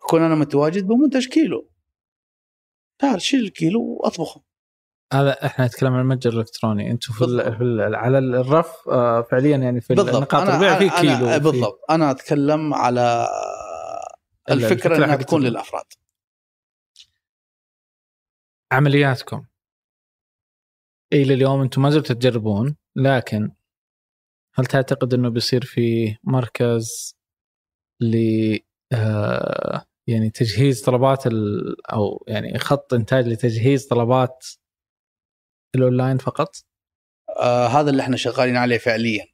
[0.00, 1.70] أكون أنا متواجد بمنتج كيلو.
[2.98, 4.44] تعال شيل الكيلو وأطبخه.
[5.14, 6.90] هذا إحنا نتكلم عن المتجر الإلكتروني.
[6.90, 7.56] أنتم في, ال- بالضبط.
[7.56, 10.22] في ال- على الرف آه، فعليا يعني في بالضبط.
[10.22, 11.80] نقاط البيع في كيلو أنا بالضبط.
[11.90, 13.26] أنا أتكلم على
[14.50, 15.84] ال- الفكرة إنها حقت تكون للأفراد.
[18.72, 19.44] عملياتكم.
[21.12, 23.50] إلى اليوم أنتم ما زلتوا تجربون لكن
[24.54, 27.16] هل تعتقد إنه بيصير في مركز
[28.00, 28.16] ل
[28.92, 31.22] آه، يعني تجهيز طلبات.
[31.92, 34.46] أو يعني خط إنتاج لتجهيز طلبات
[35.74, 36.56] الأونلاين فقط؟
[37.36, 39.26] آه هذا اللي إحنا شغالين عليه فعليا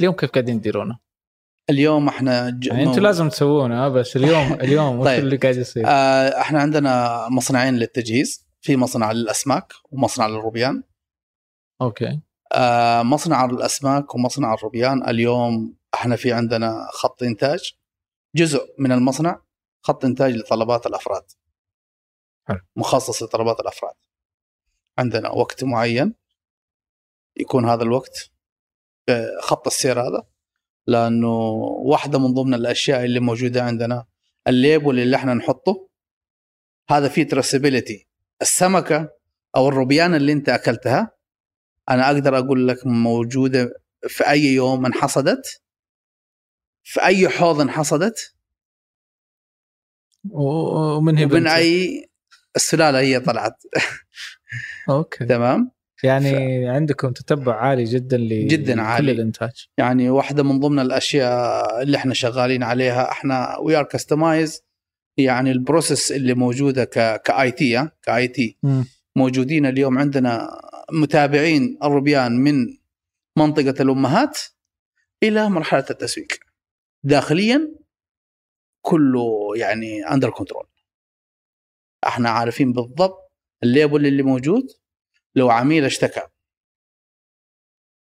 [0.00, 0.98] اليوم كيف قاعدين تديرونه؟
[1.70, 2.66] اليوم إحنا ج...
[2.66, 5.24] يعني أنتم لازم تسوونه بس اليوم اليوم وش طيب.
[5.24, 10.82] اللي قاعد يصير؟ آه إحنا عندنا مصنعين للتجهيز في مصنع للأسماك ومصنع للروبيان
[11.80, 12.20] okay
[12.52, 17.72] آه مصنع الاسماك ومصنع الروبيان اليوم إحنا في عندنا خط إنتاج
[18.36, 19.42] جزء من المصنع
[19.82, 21.24] خط إنتاج لطلبات الأفراد
[22.48, 22.60] حلو.
[22.76, 23.94] مخصص لطلبات الأفراد
[24.98, 26.14] عندنا وقت معين
[27.36, 28.30] يكون هذا الوقت
[29.40, 30.26] خط السير هذا
[30.86, 31.28] لأنه
[31.84, 34.06] واحدة من ضمن الأشياء اللي موجودة عندنا
[34.48, 35.88] ال label اللي إحنا نحطه
[36.90, 38.08] هذا فيه traceability
[38.42, 39.10] السمكة
[39.56, 41.16] أو الروبيان اللي أنت أكلتها
[41.90, 43.74] أنا أقدر أقول لك موجودة
[44.08, 45.62] في أي يوم انحصدت
[46.82, 48.34] في أي حوض انحصدت
[50.30, 52.08] ومن هي ومن؟ أي
[52.56, 53.62] السلالة هي طلعت
[54.88, 55.26] okay.
[55.26, 55.70] تمام؟
[56.02, 59.12] يعني عندكم تتبع عالي جدا ل جداً عالي.
[59.12, 59.68] الإنتاج.
[59.78, 64.62] يعني واحدة من ضمن الأشياء اللي إحنا شغالين عليها إحنا we are customized
[65.18, 68.58] يعني ال process اللي موجودة ك KT KT.
[69.16, 70.48] موجودين اليوم عندنا
[70.92, 72.66] متابعين الروبيان من
[73.38, 74.38] منطقة الأمهات
[75.22, 76.28] إلى مرحلة التسويق.
[77.04, 77.74] داخليا
[78.82, 80.66] كله يعني under control
[82.06, 83.25] إحنا عارفين بالضبط
[83.66, 84.66] ال label اللي موجود
[85.34, 86.20] لو عميل اشتكى.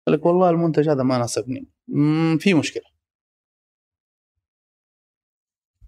[0.07, 1.67] قال لك والله المنتج هذا ما ناسبني.
[2.39, 2.83] في مشكلة.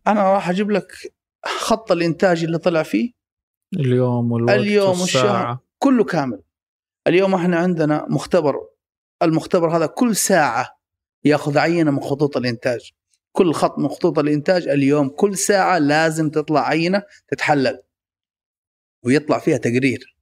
[0.08, 1.13] أنا راح أجيب لك
[1.46, 3.12] خط الإنتاج اللي طلع فيه.
[3.74, 5.24] اليوم والوقت اليوم والساعة.
[5.24, 5.58] والشهر.
[5.80, 6.42] كله كامل.
[7.08, 8.56] اليوم إحنا عندنا مختبر
[9.22, 10.80] المختبر هذا كل ساعة
[11.24, 12.92] يأخذ عينة من خطوط الإنتاج.
[13.32, 17.84] كل خط من خطوط الإنتاج اليوم كل ساعة لازم تطلع عينة تتحلل.
[19.04, 20.18] ويطلع فيها تقرير.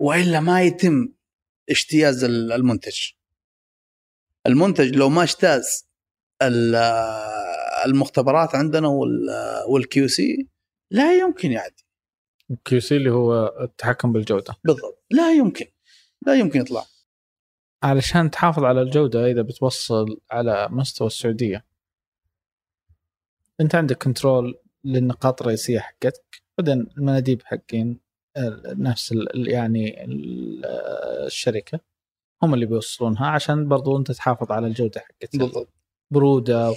[0.00, 1.08] وإلا ما يتم
[1.70, 2.98] اجتياز ال- المنتج.
[4.46, 5.88] المنتج لو ما اجتاز
[6.42, 6.74] ال-
[7.86, 8.88] المختبرات عندنا
[9.68, 10.48] وال QC
[10.90, 11.84] لا يمكن يعدي.
[12.64, 14.54] QC اللي هو التحكم بالجودة.
[14.64, 15.04] بالضبط.
[15.10, 15.66] لا يمكن.
[16.26, 16.86] لا يمكن يطلع.
[17.82, 21.64] علشان تحافظ على الجودة إذا بتوصل على مستوى السعودية.
[23.60, 28.00] أنت عندك control للنقاط الرئيسية حقتك بعدين المناديب حقين
[28.66, 30.64] نفس ال- يعني ال-
[31.26, 31.80] الشركة
[32.42, 35.36] هم اللي بيوصلونها عشان برضو أنت تحافظ على الجودة حقتك.
[35.38, 35.68] بالضبط.
[36.12, 36.74] برودة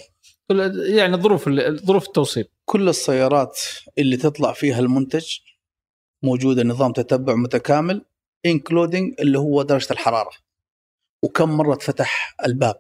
[0.48, 1.50] كل- يعني ظروف
[1.86, 2.46] ظروف التوصيل.
[2.66, 3.60] كل السيارات
[3.98, 5.26] اللي تطلع فيها المنتج
[6.24, 8.06] موجودة نظام تتبع متكامل
[8.46, 10.32] انكلودينج اللي هو درجة الحرارة.
[11.24, 12.76] وكم مرة فتح الباب.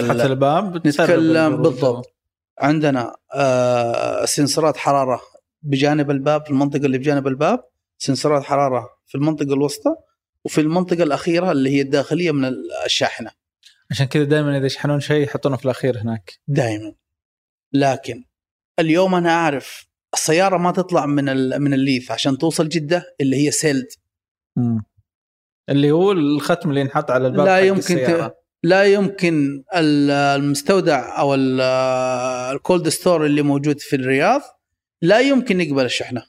[0.00, 1.62] ال- الباب نتكلم.
[1.62, 2.14] بالضبط.
[2.60, 5.20] عندنا آه سنسورات حرارة
[5.62, 7.64] بجانب الباب في المنطقة اللي بجانب الباب
[7.98, 9.90] سنسورات حرارة في المنطقة الوسطى
[10.44, 12.52] وفي المنطقة الأخيرة اللي هي الداخلية من
[12.86, 13.30] الشاحنة
[13.90, 16.92] عشان كذا دائما إذا يشحنون شيء يحطونه في الأخير هناك دائما
[17.72, 18.24] لكن
[18.78, 21.24] اليوم أنا أعرف السيارة ما تطلع من
[21.62, 23.86] من الليث عشان توصل جدة اللي هي سيلد
[24.56, 24.84] مم.
[25.68, 27.96] اللي هو الختم اللي ينحط على الباب لا يمكن.
[27.96, 28.34] ت...
[28.62, 31.60] لا يمكن ال- المستودع أو ال-
[32.56, 34.40] ال cold store اللي موجود في الرياض
[35.02, 36.26] لا يمكن يقبل الشحنة.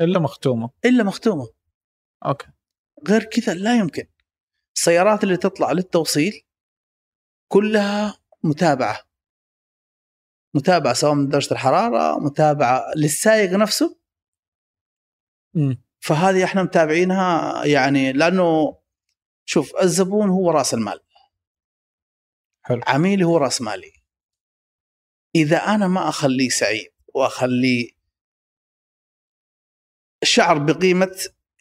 [0.00, 0.70] إلا مختومة.
[0.84, 1.48] إلا مختومة.
[2.26, 2.46] okay.
[3.08, 4.06] غير كذا لا يمكن.
[4.76, 6.42] السيارات اللي تطلع للتوصيل
[7.48, 8.98] كلها متابعة.
[10.54, 13.98] متابعة سواء من درجة الحرارة متابعة للسائق نفسه.
[15.54, 15.82] مم.
[16.00, 18.78] فهذه إحنا متابعينها يعني لأنه
[19.44, 21.00] شوف الزبون هو رأس المال.
[22.68, 22.80] حلو.
[22.86, 23.92] عميلي هو رأس مالي.
[25.34, 27.90] إذا أنا ما أخليه سعيد وأخليه
[30.24, 31.16] شعر بقيمة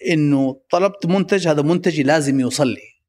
[0.09, 3.01] إنه طلبت منتج هذا منتجي لازم يوصل لي.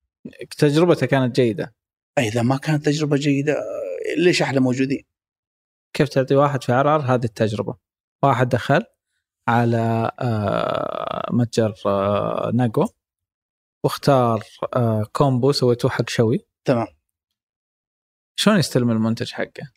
[0.59, 1.75] تجربته كانت جيدة.
[2.19, 3.57] إذا ما كانت تجربة جيدة
[4.17, 5.05] ليش إحنا موجودين؟
[5.93, 7.77] كيف تعطي واحد في عرعر هذه التجربة؟
[8.23, 8.85] واحد دخل
[9.49, 12.87] على آه، متجر آه، ناجو
[13.85, 14.45] واختار
[14.77, 16.47] آه، كومبو سويتوه حق شوي.
[16.65, 16.98] تمام.
[18.41, 19.71] شلون يستلم المنتج حقه؟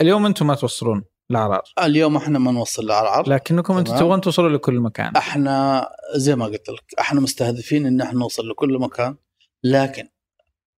[0.00, 3.96] اليوم أنتم ما توصلون العرعر اليوم إحنا ما نوصل لعرعر لكنكم أنتم.
[3.96, 8.78] تبغون توصلوا لكل مكان إحنا زي ما قلت لك إحنا مستهدفين ان إحنا نوصل لكل
[8.78, 9.16] مكان
[9.64, 10.08] لكن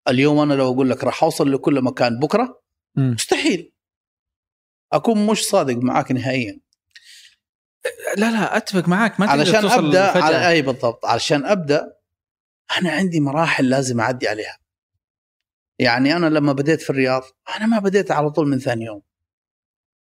[0.09, 2.63] اليوم أنا لو أقول لك راح اوصل لكل مكان بكرة
[2.97, 3.11] مم.
[3.11, 3.73] مستحيل
[4.93, 6.61] اكون مش صادق معاك نهائيا
[8.17, 10.23] لا لا اتفق معاك ما علشان توصل أبدأ.
[10.25, 11.93] على أي بالضبط علشان أبدأ
[12.79, 14.59] أنا عندي مراحل لازم أعدي عليها
[15.81, 17.23] يعني أنا لما بديت في الرياض
[17.57, 19.03] أنا ما بديت على طول من ثاني يوم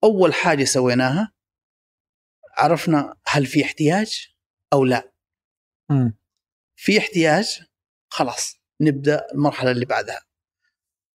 [0.03, 1.33] أول حاجة سويناها
[2.57, 4.27] عرفنا هل في احتياج
[4.73, 5.11] أو لا
[5.89, 6.17] مم.
[6.75, 7.61] في احتياج
[8.09, 10.21] خلاص نبدأ المرحلة اللي بعدها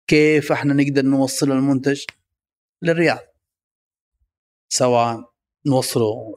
[0.08, 2.04] كيف إحنا نقدر نوصل المنتج
[2.82, 3.20] للرياض
[4.70, 5.34] سواء
[5.66, 6.36] نوصله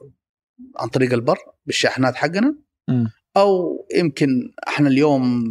[0.75, 2.55] عن طريق البر بالشاحنات حقنا
[2.87, 3.11] مم.
[3.37, 5.43] أو يمكن إحنا اليوم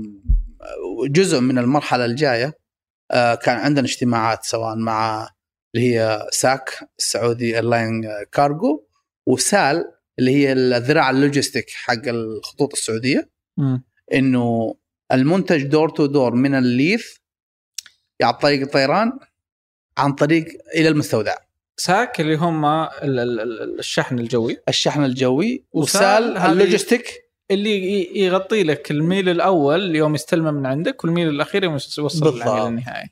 [1.08, 2.58] جزء من المرحلة الجاية
[3.10, 5.28] آه، كان عندنا اجتماعات سواء مع
[5.74, 8.02] اللي هي ساك السعودي airline
[8.32, 8.84] cargo
[9.26, 9.84] وسال
[10.18, 13.30] اللي هي الذراع اللوجيستيك حق الخطوط السعودية.
[14.14, 14.74] إنه
[15.12, 17.06] المنتج door to door من الليث
[18.22, 19.12] عن طريق الطيران
[19.98, 20.44] عن طريق
[20.74, 21.34] إلى المستودع
[21.76, 28.62] ساك اللي هم ال- ال- ال- الشحن الجوي الشحن الجوي وسال وسال اللوجيستيك اللي يغطي
[28.62, 32.26] لك الميل الأول يوم يستلمه من عندك والميل الأخير يوم يوصل
[32.68, 33.10] النهائي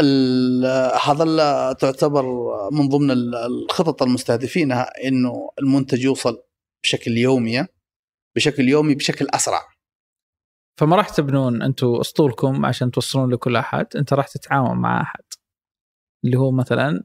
[0.00, 2.24] ال- هذا تعتبر
[2.72, 6.42] من ضمن ال- الخطط المستهدفينها إنه المنتج يوصل
[6.84, 7.66] بشكل يومي
[8.36, 9.60] بشكل يومي بشكل أسرع.
[10.80, 15.22] فما راح تبنون أنتم أسطولكم عشان توصلون لكل أحد أنت راح تتعاون مع أحد.
[16.24, 17.04] اللي هو مثلا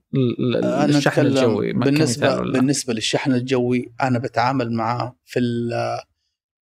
[0.85, 2.35] الشحن الجوي بالنسبة.
[2.51, 5.39] بالنسبة للشحن الجوي أنا بتعامل معاه في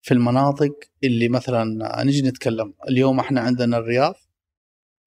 [0.02, 0.72] في المناطق
[1.04, 2.74] اللي مثلا نجي نتكلم.
[2.88, 4.14] اليوم إحنا عندنا الرياض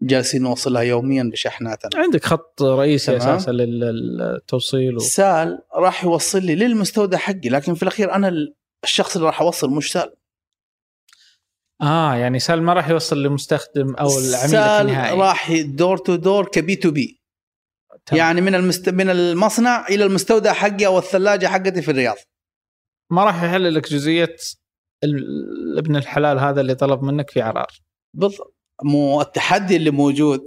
[0.02, 2.02] جالسين نوصلها يوميا بشحناتنا.
[2.02, 3.18] عندك خط رئيسي.
[3.18, 5.00] أساسا للتوصيل و...
[5.00, 9.70] سال راح يوصل لي للمستودع حقي لكن في الأخير أنا ال- الشخص اللي راح أوصل
[9.70, 10.14] مش سال.
[11.82, 15.20] آه يعني سال ما راح يوصل للمستخدم أو العميل سال النهائي.
[15.20, 17.23] راح door to door ك B to B.
[18.06, 18.20] تمام.
[18.20, 18.90] يعني من المست...
[18.90, 22.16] من المصنع إلى المستودع حقي أو الثلاجة حقتي في الرياض.
[23.12, 24.36] ما راح يحل لك جزئية
[25.04, 27.68] ال- ابن الحلال هذا اللي طلب منك في عرار
[28.16, 28.56] بالضبط.
[28.84, 30.42] مو التحدي اللي موجود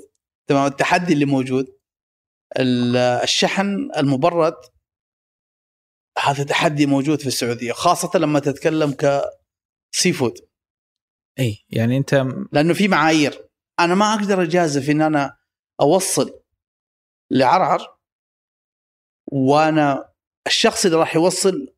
[0.48, 1.66] تمام التحدي اللي موجود
[2.58, 4.54] ال- الشحن المبرد
[6.24, 10.38] هذا تحدي موجود في السعودية خاصة لما تتكلم ك seafood
[11.38, 13.46] اي يعني أنت لأنه في معايير.
[13.80, 15.36] أنا ما أقدر أجازف إن أنا
[15.80, 16.40] أوصل
[17.30, 17.96] لعرعر
[19.26, 20.12] وأنا
[20.46, 21.72] الشخص اللي راح يوصل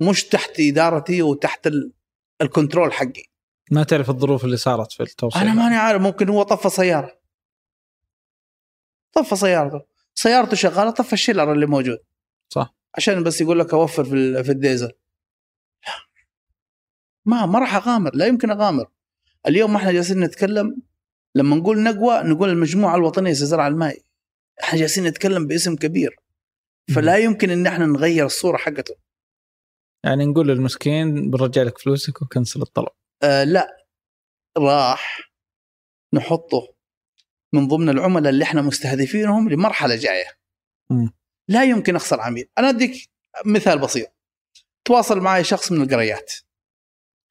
[0.00, 1.92] مش تحت إدارتي وتحت ال-
[2.42, 3.24] ال control حقي.
[3.70, 5.42] ما تعرف الظروف اللي صارت في التوصيل.
[5.42, 7.20] أنا ماني عارف ممكن هو طفى سيارة.
[9.12, 9.80] طفى سيارته.
[10.14, 11.98] سيارته شغالة طفى الشيلر اللي موجود.
[12.48, 12.74] صح.
[12.96, 14.92] عشان بس يقول لك أوفر في في الديزل.
[15.86, 15.92] لا.
[17.24, 18.90] ما ما راح أغامر لا يمكن أغامر.
[19.48, 20.82] اليوم إحنا جالسين نتكلم
[21.34, 24.04] لما نقول نقوى نقول المجموعة الوطنية للزراعه المائي
[24.62, 26.16] إحنا جالسين نتكلم باسم كبير.
[26.94, 28.94] فلا يمكن إن إحنا نغير الصورة حقته.
[30.04, 32.88] يعني نقول للمسكين بنرجع لك فلوسك وكنسل الطلب.
[33.22, 33.86] آه لا.
[34.58, 35.32] راح
[36.14, 36.74] نحطه
[37.52, 40.38] من ضمن العملاء اللي إحنا مستهدفينهم لمرحلة جاية.
[40.90, 41.12] مم.
[41.48, 42.48] لا يمكن أخسر عميل.
[42.58, 43.10] أنا أديك
[43.46, 44.08] مثال بسيط.
[44.84, 46.32] تواصل معي شخص من القريات.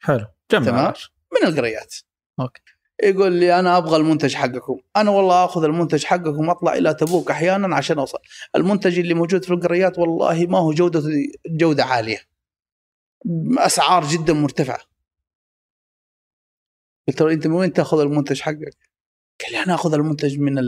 [0.03, 0.27] حلو.
[0.51, 0.93] جمع تمام.
[1.33, 1.95] من القريات.
[2.39, 2.61] أوكي.
[3.03, 4.79] يقول لي أنا أبغى المنتج حقكم.
[4.95, 8.19] أنا والله آخذ المنتج حقكم وأطلع إلى تبوك أحيانا عشان أوصل.
[8.55, 11.01] المنتج اللي موجود في القريات والله ما هو جودة
[11.47, 12.19] جودة عالية.
[13.57, 14.79] أسعار جدا مرتفعة.
[17.07, 18.77] قلت له أنت من وين تأخذ المنتج حقك؟
[19.43, 20.59] قال لي أنا أخذ المنتج من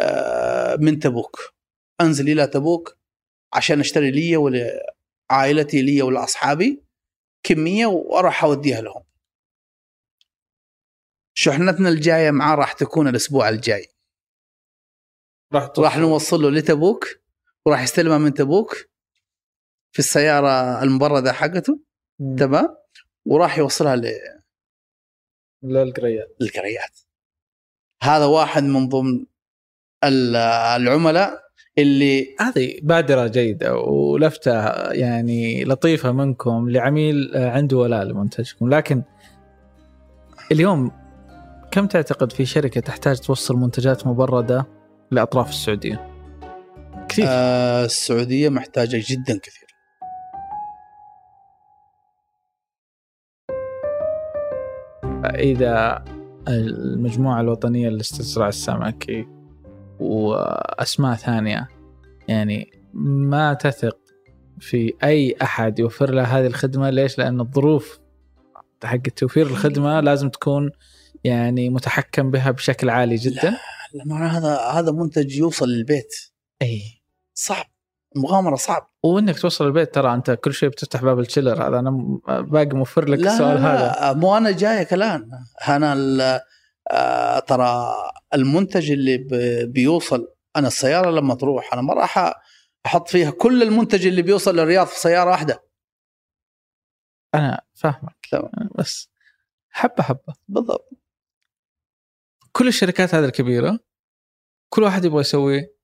[0.00, 1.54] آه، من تبوك.
[2.00, 2.96] أنزل إلى تبوك
[3.52, 6.82] عشان أشتري لي ولعائلتي لي ولأصحابي
[7.42, 9.02] كمية وأروح أوديها لهم.
[11.34, 13.88] شحنتنا الجاية معاه راح تكون الأسبوع الجاي.
[15.52, 17.06] راح راح نوصل له لتبوك
[17.66, 18.74] وراح يستلمها من تبوك
[19.92, 21.80] في السيارة المبردة حقته.
[22.38, 22.76] تمام؟
[23.26, 24.14] وراح يوصلها ل-
[25.62, 26.36] للقريات.
[26.40, 26.98] للقريات.
[28.02, 29.26] هذا واحد من ضمن
[30.04, 30.36] ال-
[30.82, 31.44] العملاء
[31.78, 38.74] اللي هذه بادرة جيدة ولفتة يعني لطيفة منكم لعميل عنده ولاء لمنتجكم.
[38.74, 39.02] لكن
[40.52, 41.03] اليوم
[41.74, 44.66] كم تعتقد في شركة تحتاج توصل منتجات مبردة
[45.10, 46.10] لأطراف السعودية؟
[47.08, 49.68] كثير آه، السعودية محتاجة جدا كثير
[55.24, 56.04] إذا
[56.48, 59.28] المجموعة الوطنية للاستزراع السمكي
[60.00, 61.68] وأسماء ثانية
[62.28, 63.98] يعني ما تثق
[64.60, 68.00] في أي أحد يوفر له هذه الخدمة ليش؟ لأن الظروف
[68.84, 70.70] حق توفير الخدمة لازم تكون
[71.24, 73.50] يعني متحكم بها بشكل عالي جدا؟
[73.94, 76.14] لا، معنى هذا هذا منتج يوصل للبيت.
[76.62, 76.82] إي.
[77.34, 77.66] صعب.
[78.16, 78.90] المغامره صعب.
[79.02, 81.68] وإنك توصل البيت ترى أنت كل شيء بتفتح باب الشيلر.
[81.68, 83.74] هذا أنا باقي موفر لك السؤال لا.
[83.74, 84.00] هذا.
[84.00, 85.30] لا مو أنا جايك الان
[85.68, 86.40] أنا
[86.90, 87.94] آه، ترى
[88.34, 89.16] المنتج اللي
[89.66, 92.34] بيوصل أنا السيارة لما تروح أنا ما راح
[92.86, 95.64] أحط فيها كل المنتج اللي بيوصل للرياض في سيارة واحدة.
[97.34, 98.26] أنا فاهمك.
[98.30, 98.70] تمام.
[98.78, 99.08] بس
[99.70, 100.34] حبة حبة.
[100.48, 101.03] بالضبط.
[102.56, 103.78] كل الشركات هذه الكبيرة
[104.68, 105.74] كل واحد يبغى يسوي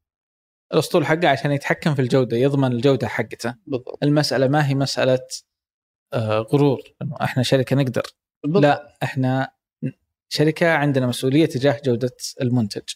[0.72, 3.54] الأسطول حقه عشان يتحكم في الجودة يضمن الجودة حقته.
[3.66, 3.98] بالضبط.
[4.02, 5.26] المسألة ما هي مسألة
[6.12, 8.02] آه، غرور إنه إحنا شركة نقدر.
[8.44, 8.62] بالضبط.
[8.62, 9.52] لا إحنا
[10.28, 12.94] شركة عندنا مسؤولية تجاه جودة المنتج.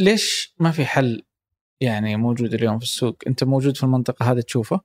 [0.00, 1.22] ليش ما في حل
[1.80, 4.80] يعني موجود اليوم في السوق؟ أنت موجود في المنطقة هذه تشوفه؟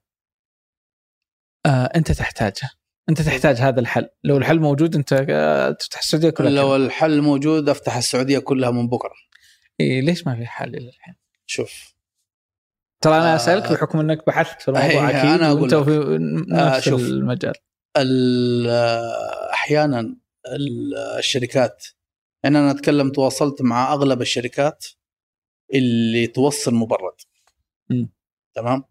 [1.65, 2.69] آه أنت تحتاجه.
[3.09, 6.75] أنت تحتاج هذا الحل لو الحل موجود أنت آه، تفتح السعودية كلها لو كذا.
[6.75, 9.13] الحل موجود أفتح السعودية كلها من بكرة
[9.79, 11.93] إيه ليش ما في حل إلى الحين شوف
[13.01, 15.83] ترى أنا آه، أسألك بحكم إنك بحثت في الموضوع أكيد أنا أقول وأنت لك.
[15.83, 16.17] في
[16.53, 17.01] نفس شوف.
[17.01, 17.53] المجال
[17.97, 18.67] ال-
[19.53, 19.99] أحيانا
[20.47, 21.85] ال- الشركات
[22.43, 24.85] يعني أنا أتكلم تواصلت مع أغلب الشركات
[25.73, 27.15] اللي توصل مبرد
[27.89, 28.09] مم.
[28.55, 28.83] تمام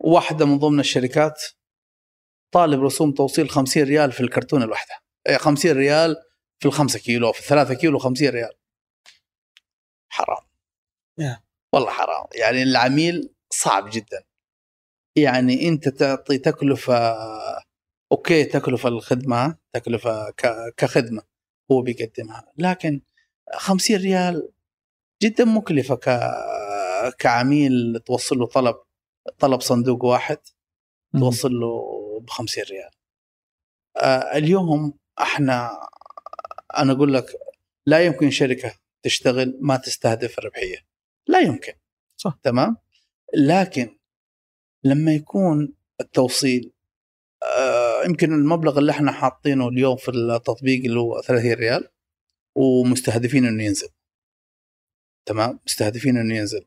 [0.00, 1.42] واحدة من ضمن الشركات
[2.52, 4.94] طالب رسوم توصيل 50 ريال في الكرتونة الواحدة.
[5.28, 6.16] إيه، 50 ريال
[6.58, 8.52] في الخمسة كيلو في الثلاثة كيلو 50 ريال.
[10.08, 10.46] حرام.
[11.18, 11.42] يا.
[11.72, 12.26] والله حرام.
[12.34, 14.24] يعني العميل صعب جدا.
[15.16, 17.14] يعني أنت تعطي تكلفة
[18.12, 21.22] أوكي تكلفة الخدمة تكلفة ك- كخدمة
[21.72, 22.52] هو بيقدمها.
[22.58, 23.00] لكن
[23.54, 24.48] 50 ريال
[25.22, 26.08] جدا مكلفة ك
[27.18, 28.76] كعميل توصل له طلب
[29.38, 30.38] طلب صندوق واحد.
[31.12, 31.82] توصل له
[32.20, 32.90] ب 50 ريال.
[33.96, 35.70] آه اليوم إحنا
[36.78, 37.26] أنا أقول لك
[37.86, 40.76] لا يمكن شركة تشتغل ما تستهدف الربحيه
[41.26, 41.72] لا يمكن.
[42.16, 42.38] صح.
[42.42, 42.76] تمام؟
[43.34, 43.98] لكن
[44.84, 46.72] لما يكون التوصيل
[47.42, 51.88] آه يمكن المبلغ اللي إحنا حاطينه اليوم في التطبيق اللي هو 30 ريال
[52.56, 53.88] ومستهدفين انه ينزل.
[55.26, 56.66] تمام؟ مستهدفين انه ينزل.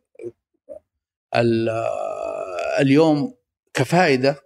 [1.33, 3.38] آه، اليوم
[3.79, 4.41] كفائده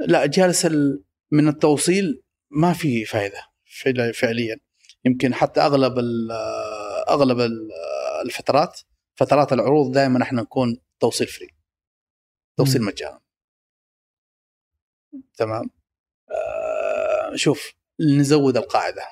[0.00, 3.42] لا جالس ال- من التوصيل ما في فائده
[3.82, 4.56] فعل- فعليا.
[5.04, 6.32] يمكن حتى أغلب ال-
[7.08, 7.70] أغلب ال-
[8.24, 8.80] الفترات
[9.16, 11.48] فترات العروض دائما إحنا نكون توصيل free
[12.58, 12.82] توصيل.
[12.82, 13.20] مجانا.
[15.36, 15.70] تمام؟
[16.30, 17.72] آه شوف
[18.18, 19.02] نزود القاعدة.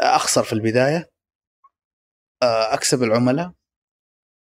[0.00, 1.10] أخسر في البداية.
[2.42, 3.52] آه أكسب العملاء.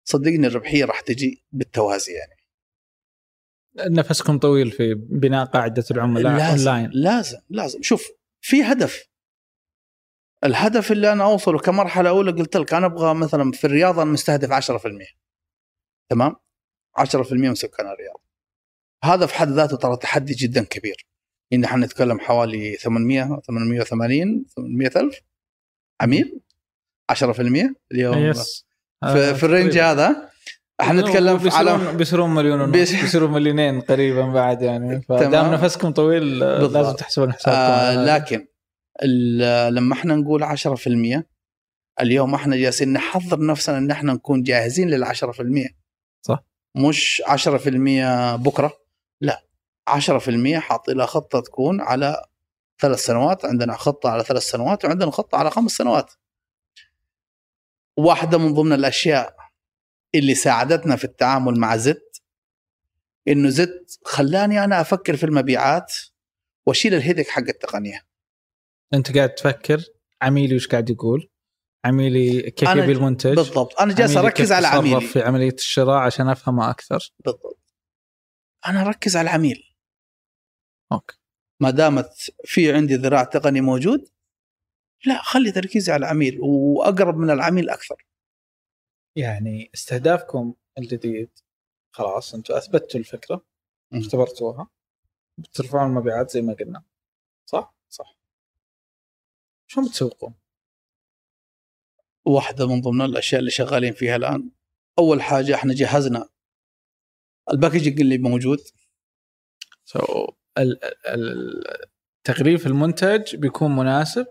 [0.04, 2.35] صدقني الربحية راح تجي بالتوازي يعني.
[3.78, 7.82] نفسكم طويل في بناء قاعدة العملاء لازم اونلاين لازم لازم.
[7.82, 8.08] شوف
[8.40, 9.08] في هدف.
[10.44, 14.52] الهدف اللي أنا أوصله كمرحلة أولى قلت لك أنا أبغى مثلا في الرياض أنا مستهدف
[14.52, 15.14] 10%
[16.08, 16.36] تمام؟
[16.98, 18.20] 10% من سكان الرياض.
[19.04, 21.06] هذا في حد ذاته ترى تحدي جدا كبير.
[21.52, 25.20] إن إحنا نتكلم حوالي 800 880 800 ألف.
[26.00, 26.40] عميل
[27.12, 28.18] 10% اليوم.
[28.18, 28.66] yes
[29.00, 30.30] في, في ال range هذا
[30.80, 35.52] إحنا نتكلم في على بيصيرون مليون ونص بيس- بيصيرون مليونين قريبا بعد يعني فدام.
[35.54, 36.76] نفسكم طويل آه، بالضبط.
[36.76, 38.04] لازم تحسبون حسابكم آه.
[38.16, 38.46] لكن
[39.74, 41.26] لما إحنا نقول 10%
[42.00, 45.68] اليوم إحنا جالسين نحضر نفسنا إن إحنا نكون جاهزين لل 10%
[46.26, 46.44] صح.
[46.76, 48.72] مش 10% بكرة
[49.20, 49.42] لا
[49.90, 52.24] 10% حاط لها خطة تكون على
[52.80, 56.12] ثلاث سنوات عندنا خطة على ثلاث سنوات وعندنا خطة على خمس سنوات
[57.98, 59.36] واحدة من ضمن الأشياء
[60.18, 62.02] اللي ساعدتنا في التعامل مع زد
[63.28, 65.92] إنه زد خلاني أنا أفكر في المبيعات
[66.66, 68.06] وأشيل الهيدك حق التقنية.
[68.94, 69.84] أنت قاعد تفكر
[70.22, 71.30] عميلي وش قاعد يقول؟
[71.84, 75.00] عميلي كيف يبي المنتج بالضبط أنا جالس أركز على عميلي.
[75.00, 77.60] في عملية الشراء عشان أفهمه أكثر؟ بالضبط.
[78.66, 79.74] أنا أركز على العميل.
[80.92, 81.16] أوكي.
[81.60, 82.10] ما دامت
[82.44, 84.08] في عندي ذراع تقني موجود
[85.04, 88.05] لا خلي تركيزي على العميل وأقرب من العميل أكثر.
[89.16, 91.30] يعني استهدافكم الجديد
[91.92, 93.44] خلاص أنتم اثبتوا الفكرة.
[93.92, 94.68] اختبرتوها
[95.38, 96.82] بترفعون المبيعات زي ما قلنا.
[97.46, 98.16] صح؟ صح.
[99.66, 100.34] شلون بتسوقون؟
[102.24, 104.50] واحدة من ضمن الأشياء اللي شغالين فيها الآن.
[104.98, 106.28] أول حاجة إحنا جهزنا
[107.52, 108.58] ال packaging اللي موجود.
[109.84, 109.98] so
[110.58, 111.86] ال- ال-
[112.24, 114.26] تغليف المنتج بيكون مناسب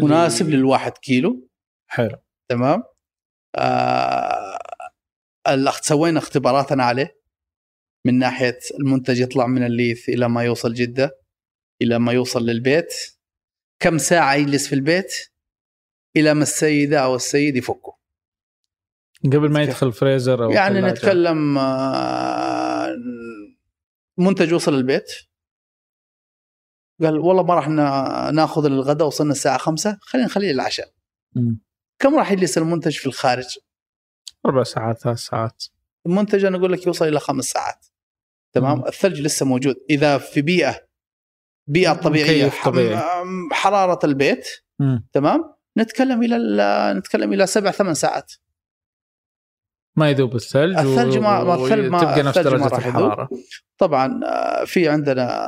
[0.00, 1.48] مناسب ل- للواحد كيلو.
[1.86, 2.16] حلو.
[2.48, 2.82] تمام؟
[3.56, 4.58] آه
[5.48, 7.20] الأخ- سوينا اختباراتنا عليه.
[8.06, 11.18] من ناحية المنتج يطلع من الليث إلى ما يوصل جدة
[11.82, 12.94] إلى ما يوصل للبيت.
[13.78, 15.12] كم ساعة يجلس في البيت؟
[16.16, 17.96] إلى ما السيدة أو السيد يفكه.
[19.24, 20.80] قبل ما يدخل فريزر أو يعني.
[20.80, 22.88] نتكلم آه،
[24.18, 25.12] منتج وصل البيت
[27.02, 30.92] قال والله ما راح نا- ناخذ الغداء وصلنا الساعة خمسة خلينا نخليه للعشاء.
[32.00, 33.58] كم راح يجلس المنتج في الخارج؟
[34.46, 35.64] أربع ساعات ثلاث ساعات.
[36.06, 37.86] المنتج أنا أقول لك يوصل إلى خمس ساعات.
[38.52, 38.86] تمام؟ مم.
[38.86, 39.76] الثلج لسه موجود.
[39.90, 40.80] إذا في بيئة
[41.66, 43.02] بيئة طبيعية طبيعي.
[43.52, 44.48] حرارة البيت
[44.78, 45.06] مم.
[45.12, 48.32] تمام؟ نتكلم إلى ال- نتكلم إلى سبع ثمان ساعات.
[49.96, 52.66] ما يذوب الثلج و- الثلج ما- ما الثلج ما- تبقى نفس درجة.
[52.66, 53.28] الحرارة.
[53.78, 55.40] طبعا آه، في عندنا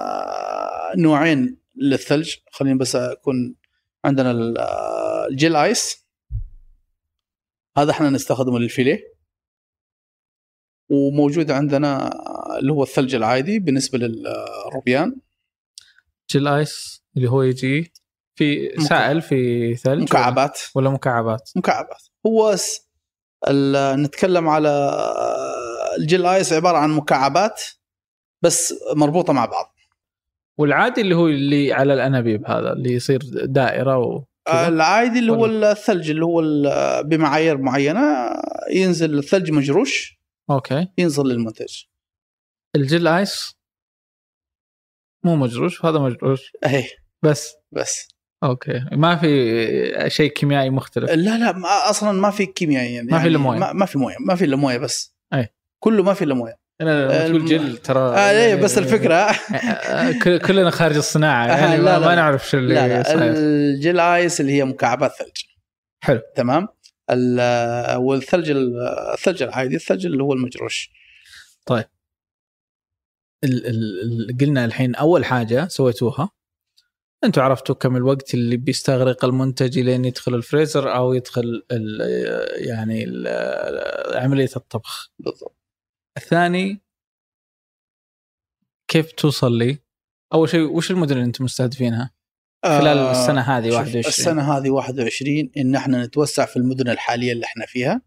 [0.96, 2.34] نوعين للثلج.
[2.52, 3.54] خليني بس أكون
[4.04, 6.01] عندنا آه، الجيل آيس.
[7.78, 9.12] هذا إحنا نستخدمه للفيليه.
[10.90, 12.10] وموجود عندنا
[12.58, 15.16] اللي هو الثلج العادي بالنسبة للروبيان.
[16.30, 17.92] جل آيس اللي هو يجي
[18.38, 18.68] في.
[18.80, 20.58] سائل في ثلج مكعبات.
[20.74, 22.02] ولا مكعبات؟ مكعبات.
[22.26, 22.88] هو س-
[23.48, 24.90] ال- نتكلم على
[25.98, 27.62] ال gel ice عبارة عن مكعبات
[28.42, 29.74] بس مربوطة مع بعض.
[30.58, 36.10] والعادي اللي هو اللي على الأنابيب هذا اللي يصير دائرة و؟ العادي اللي هو الثلج
[36.10, 36.42] اللي هو
[37.04, 38.00] بمعايير معينة
[38.70, 40.18] ينزل الثلج مجروش
[40.50, 40.88] okay.
[40.98, 41.82] ينزل للمنتج
[42.76, 43.56] ال gel ice؟
[45.24, 46.52] مو مجروش هذا مجروش.
[46.64, 46.84] اهي
[47.22, 48.08] بس؟ بس.
[48.44, 48.84] okay.
[48.92, 53.28] ما في شيء كيميائي مختلف؟ لا لا ما أصلا ما في كيمياء يعني ما في
[53.28, 53.58] إلا موية.
[53.58, 55.14] ما, ما في موية ما في الا مويه بس.
[55.34, 55.48] أي.
[55.78, 59.14] كله ما في الا مويه أنا تقول جل ترى آه إيه بس الفكرة.
[59.14, 62.14] آه، كل- كلنا خارج الصناعة يعني لا، ما, لا.
[62.14, 65.42] نعرف شو اللي لا لا الجيل آيس اللي هي مكعبات ثلج.
[66.04, 66.20] حلو.
[66.36, 66.68] تمام؟
[67.10, 68.80] ال- والثلج ال-
[69.14, 70.90] الثلج العادي الثلج اللي هو المجروش.
[71.70, 71.84] ال-
[73.44, 73.66] ال-
[74.30, 76.30] ال- قلنا الحين أول حاجة سويتوها.
[77.24, 82.00] أنتم عرفتوا كم الوقت اللي بيستغرق المنتج لين يدخل الفريزر أو يدخل ال
[82.68, 85.10] يعني ال عملية الطبخ.
[85.18, 85.61] بالضبط.
[86.16, 86.82] الثاني
[88.88, 89.78] كيف توصل لي؟
[90.34, 92.10] أول شيء وش المدن اللي أنتم مستهدفينها؟
[92.64, 97.32] خلال آه، السنة هذه شوف، 21 السنة هذه 21 إن إحنا نتوسع في المدن الحالية
[97.32, 98.02] اللي إحنا فيها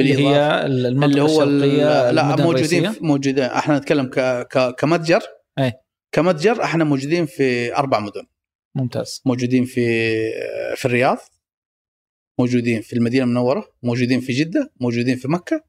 [0.00, 3.44] اللي هي المنطقة اللي هو لا موجودين موجودين.
[3.44, 5.20] إحنا نتكلم ك ك كمتجر.
[5.58, 5.72] أي.
[6.12, 8.26] كمتجر إحنا موجودين في أربع مدن.
[8.74, 9.22] ممتاز.
[9.24, 9.82] موجودين في
[10.76, 11.18] في الرياض.
[12.38, 13.68] موجودين في المدينة المنورة.
[13.82, 14.72] موجودين في جدة.
[14.80, 15.64] موجودين في مكة.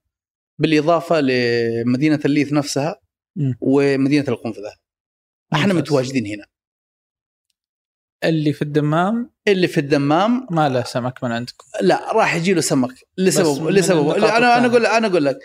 [0.64, 3.01] بالإضافة لمدينة الليث نفسها.
[3.61, 4.74] ومدينة القنفذة.
[5.53, 5.74] إحنا.
[5.74, 6.45] متواجدين هنا.
[8.24, 11.66] اللي في الدمام؟ اللي في الدمام؟ ما له سمك من عندكم.
[11.82, 12.93] لا راح يجي له سمك.
[13.18, 14.09] لسبب لسبب.
[14.09, 14.66] أنا أنا.
[14.66, 15.39] أقول أنا أقول لك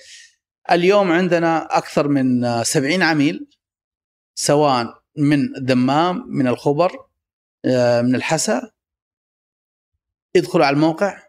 [0.70, 3.46] اليوم عندنا أكثر من 70 عميل
[4.34, 7.06] سواء من الدمام من الخبر
[7.64, 8.70] آه، من الحسا
[10.34, 11.22] يدخلوا على الموقع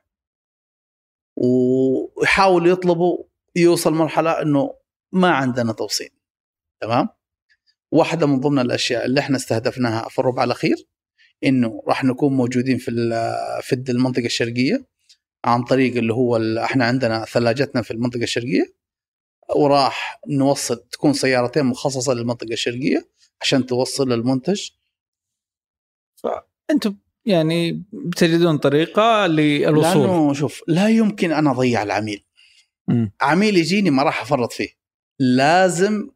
[1.35, 3.23] ويحاولوا يطلبوا
[3.55, 4.73] يوصل مرحلة إنه
[5.11, 6.09] ما عندنا توصيل.
[6.81, 7.09] تمام؟
[7.91, 10.87] واحدة من ضمن الأشياء اللي إحنا استهدفناها في الربع الأخير
[11.43, 12.91] إنه راح نكون موجودين في
[13.61, 14.85] في المنطقة الشرقية
[15.45, 18.73] عن طريق اللي هو إحنا عندنا ثلاجتنا في المنطقة الشرقية
[19.55, 23.09] وراح نوصل تكون سيارتين مخصصة للمنطقة الشرقية
[23.41, 24.69] عشان توصل المنتج
[26.71, 26.95] أنتم
[27.25, 30.01] يعني بتجدون طريقة للوصول.
[30.01, 32.23] لأنه شوف لا يمكن أنا أضيع العميل.
[32.89, 33.11] مم.
[33.21, 34.69] عميل يجيني ما راح أفرط فيه.
[35.19, 36.09] لازم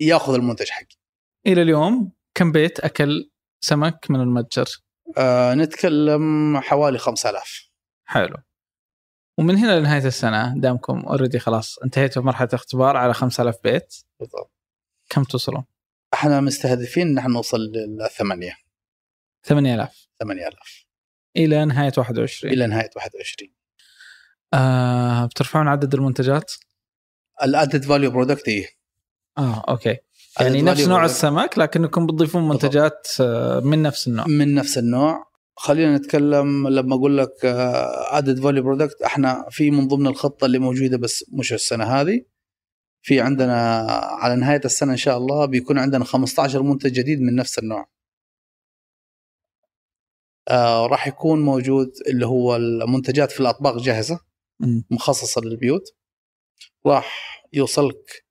[0.00, 0.96] يأخذ المنتج حقي.
[1.46, 4.66] إلى اليوم كم بيت أكل سمك من المتجر؟
[5.18, 7.70] آه نتكلم حوالي 5000
[8.08, 8.36] حلو.
[9.38, 13.94] ومن هنا لنهاية السنة دامكم already خلاص انتهيتوا بمرحلة اختبار على 5000 بيت.
[14.20, 14.52] بالضبط.
[15.10, 15.64] كم توصلون؟
[16.14, 18.56] إحنا مستهدفين إن إحنا نوصل للثمانية.
[19.42, 20.86] 8000 8000
[21.36, 23.54] إلى نهاية 21 إلى نهاية 21
[24.54, 26.52] آه بترفعون عدد المنتجات؟
[27.42, 28.66] ال added value product إيه.
[29.38, 29.96] آه okay.
[30.40, 31.04] يعني نفس نوع product.
[31.04, 32.48] السمك لكنكم بتضيفون.
[32.48, 34.26] منتجات آه، من نفس النوع.
[34.26, 35.28] من نفس النوع.
[35.56, 37.44] خلينا نتكلم لما أقول لك
[38.12, 42.22] added value product إحنا في من ضمن الخطة اللي موجودة بس مش السنة هذه.
[43.02, 47.58] في عندنا على نهاية السنة إن شاء الله بيكون عندنا 15 منتج جديد من نفس
[47.58, 47.88] النوع.
[50.48, 54.20] آه راح يكون موجود اللي هو المنتجات في الأطباق جاهزة.
[54.90, 55.82] مخصصة للبيوت.
[56.86, 58.24] راح يوصلك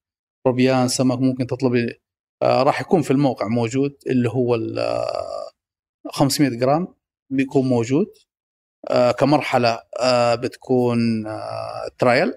[0.47, 1.73] روبيان سمك ممكن تطلب
[2.41, 5.51] آه راح يكون في الموقع موجود اللي هو ال، آه،
[6.11, 6.87] 500 جرام
[7.29, 8.07] بيكون موجود.
[8.89, 10.99] آه كمرحلة آه بتكون
[11.99, 12.33] trial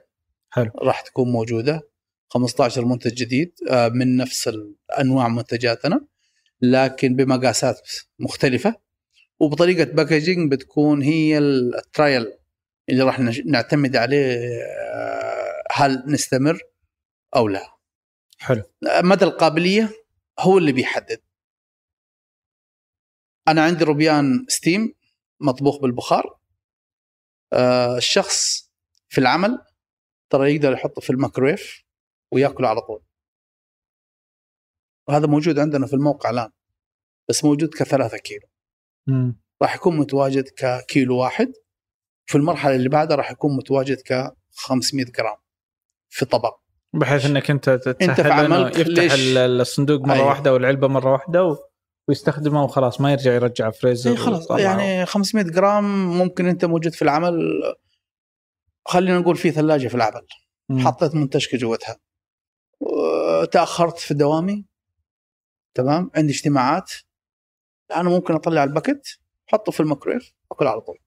[0.51, 0.71] حلو.
[0.83, 1.91] راح تكون موجودة.
[2.29, 3.53] 15 منتج جديد
[3.93, 4.51] من نفس
[5.01, 6.07] أنواع منتجاتنا
[6.63, 7.81] لكن بمقاسات
[8.19, 8.75] مختلفة.
[9.41, 12.33] وبطريقة packaging بتكون هي ال trial
[12.91, 16.61] اللي راح نعتمد عليه آه، هل نستمر
[17.37, 17.77] أو لا.
[18.39, 18.63] حلو.
[19.03, 19.91] مدى القابلية
[20.41, 21.23] هو اللي بيحدد.
[23.49, 24.95] أنا عندي روبيان steam
[25.41, 26.41] مطبوخ بالبخار.
[27.53, 28.71] آه، الشخص
[29.09, 29.59] في العمل
[30.31, 31.85] ترى يقدر يحطه في الميكرويف
[32.33, 33.03] ويأكله على طول.
[35.09, 36.51] وهذا موجود عندنا في الموقع الآن
[37.29, 38.49] بس موجود كثلاثة كيلو.
[39.63, 41.53] راح يكون متواجد ككيلو واحد.
[42.31, 45.37] في المرحلة اللي بعدها راح يكون متواجد ك 500 جرام
[46.09, 46.61] في طبق.
[46.93, 50.27] بحيث إنك أنت تسهل في عملك يفتح الصندوق مرة أيوة.
[50.27, 51.57] واحدة والعلبة مرة واحدة و...
[52.09, 54.51] ويستخدمه وخلاص ما يرجع يرجع فريزر إيه خلاص.
[54.51, 57.35] يعني 500 جرام ممكن أنت موجود في العمل.
[58.87, 60.27] خلينا نقول في ثلاجة في العمل.
[60.79, 61.97] حطيت منتجك جوتها.
[63.53, 64.65] تأخرت في دوامي.
[65.75, 66.93] تمام؟ عندي اجتماعات.
[67.97, 69.19] أنا ممكن أطلع ال packet
[69.49, 70.99] أحطه في الميكرويف أكل على طول.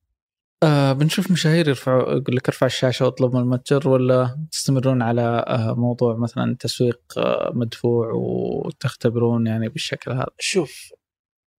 [0.64, 5.74] آه بنشوف مشاهير يرفعوا يقول لك ارفع الشاشة واطلب من المتجر ولا تستمرون على آه
[5.78, 10.90] موضوع مثلا تسويق آه مدفوع وتختبرون يعني بالشكل هذا؟ شوف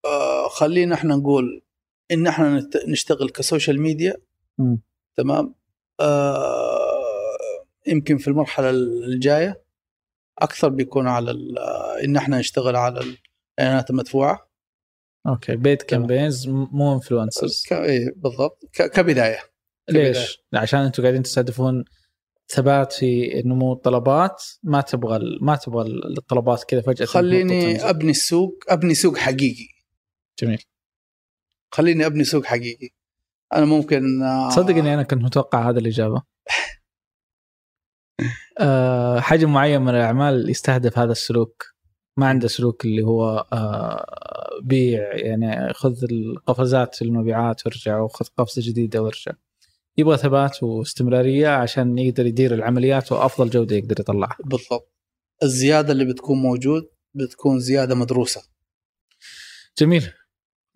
[0.04, 1.62] آه خلينا إحنا نقول
[2.10, 4.16] إن إحنا نشتغل ك social media
[4.58, 4.80] مم.
[5.16, 5.54] تمام؟
[6.00, 9.64] آه يمكن في المرحلة الجاية
[10.38, 11.58] أكثر بيكون على ال-
[12.04, 13.00] إن إحنا نشتغل على
[13.58, 14.48] الإعلانات المدفوعة.
[15.26, 15.82] okay paid.
[15.82, 17.64] campaigns مو influencers.
[17.72, 18.64] إيه بالضبط.
[18.72, 19.38] كبداية
[19.90, 21.84] ليش؟ عشان أنتم قاعدين تستهدفون
[22.48, 27.90] ثبات في نمو الطلبات ما تبغى ما تبغى ال- الطلبات كذا فجأة خليني.
[27.90, 29.68] أبني السوق أبني سوق حقيقي
[30.40, 30.62] جميل
[31.74, 32.88] خليني أبني سوق حقيقي
[33.52, 36.22] أنا ممكن آه، تصدق إني أنا كنت متوقع هذا الإجابة
[38.60, 41.73] أه حجم معين من الأعمال يستهدف هذا السلوك
[42.16, 48.62] ما عنده سلوك اللي هو أه بيع يعني خذ القفزات في المبيعات وارجع وخذ قفزة
[48.64, 49.32] جديدة وارجع.
[49.96, 54.36] يبغى ثبات واستمرارية عشان يقدر يدير العمليات وأفضل جودة يقدر يطلعها.
[54.44, 54.92] بالضبط.
[55.42, 58.42] الزيادة اللي بتكون موجود بتكون زيادة مدروسة.
[59.78, 60.02] جميل.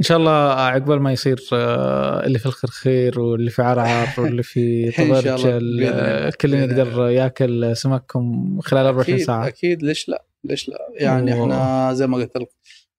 [0.00, 4.90] إن شاء الله عقبال ما يصير آه، اللي في الخرخير واللي في عرعر واللي في
[4.90, 6.30] طبرجل آه،.
[6.30, 9.46] كل يقدر ياكل سمككم خلال 24 أكيد ساعة.
[9.46, 12.48] أكيد ليش لا؟ ليش لا؟ يعني و- إحنا زي ما قلت لك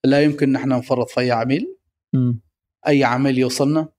[0.05, 1.75] لا يمكن ان إحنا نفرط في أي عميل.
[2.13, 2.41] مم.
[2.87, 3.89] أي عميل يوصلنا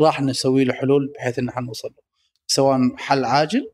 [0.00, 2.02] راح نسوي له حلول بحيث إن إحنا نوصل له
[2.46, 3.70] سواء حل عاجل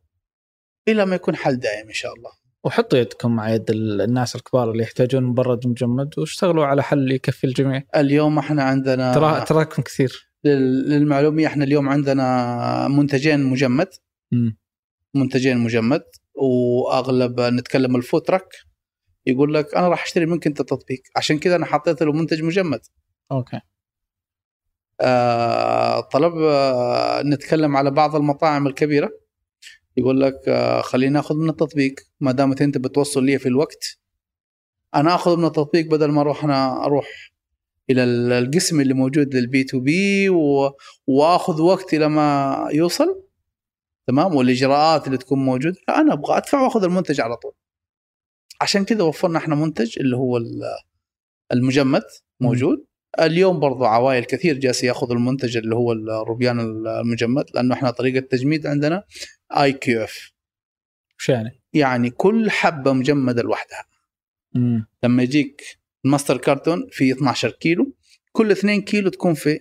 [0.89, 2.31] إلى ما يكون حل دائم إن شاء الله.
[2.65, 7.45] وحطوا يدكم مع يد ال- الناس الكبار اللي يحتاجون مبرد مجمد واشتغلوا على حل يكفي
[7.47, 7.83] الجميع.
[7.97, 10.29] اليوم إحنا عندنا ترى تراكم كثير.
[10.45, 13.89] لل- للمعلومية إحنا اليوم عندنا منتجين مجمد.
[14.33, 14.59] مم.
[15.15, 16.03] منتجين مجمد
[16.35, 18.49] وأغلب نتكلم ال food truck
[19.27, 22.81] يقول لك أنا راح أشتري منك أنت تطبيق عشان كذا أنا حطيت له منتج مجمد.
[23.33, 23.61] okay.
[25.01, 29.11] آه طلب آه نتكلم على بعض المطاعم الكبيرة.
[29.97, 31.95] يقول لك آه خلينا ناخذ من التطبيق.
[32.21, 33.99] ما دامت أنت بتوصل لي في الوقت
[34.95, 37.07] أنا آخذ من التطبيق بدل ما أروح أنا أروح
[37.91, 40.29] إلى ال- القسم اللي موجود لل B2B
[41.07, 43.23] وآخذ وقت إلى ما يوصل.
[44.07, 45.77] تمام؟ والإجراءات اللي تكون موجودة.
[45.89, 47.53] أنا أبغى أدفع وآخذ المنتج على طول.
[48.61, 50.63] عشان كذا وفرنا إحنا منتج اللي هو ال-
[51.53, 52.03] المجمد
[52.41, 52.87] موجود
[53.21, 58.67] اليوم برضو عوائل كثير جالس ياخذ المنتج اللي هو الروبيان المجمد لأنه إحنا طريقة تجميد
[58.67, 59.05] عندنا
[59.57, 60.33] IQF
[61.19, 63.85] وش يعني؟ يعني كل حبة مجمدة لوحدها
[64.55, 64.87] مم.
[65.05, 65.63] لما يجيك
[66.05, 67.93] ال master carton في 12 كيلو
[68.33, 69.59] كل 2 كيلو تكون في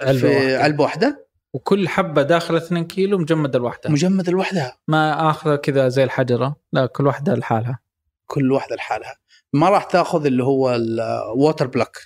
[0.00, 0.62] علبة في واحدة.
[0.62, 1.25] علبة واحدة
[1.56, 3.92] وكل حبة داخل 2 كيلو مجمدة لوحدها.
[3.92, 4.78] مجمدة لوحدها.
[4.88, 7.78] ما اخذها كذا زي الحجرة لا كل واحدة لحالها.
[8.26, 9.16] كل واحدة لحالها.
[9.52, 11.96] ما راح تاخذ اللي هو ال water block.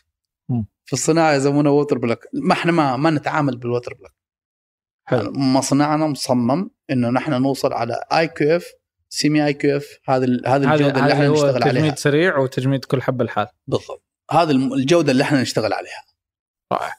[0.85, 4.13] في الصناعة يسمونه water block ما إحنا ما ما نتعامل بال water block
[5.09, 5.33] حلو.
[5.33, 8.67] مصنعنا مصمم إنه نحن نوصل على IQF
[9.09, 11.73] semi I QF هذا هذا الجودة اللي إحنا نشتغل عليها.
[11.73, 13.47] تجميد سريع وتجميد كل حبة لحال.
[13.67, 14.05] بالضبط.
[14.31, 16.05] هذا الم- الجودة اللي إحنا نشتغل عليها.
[16.73, 16.95] رائع.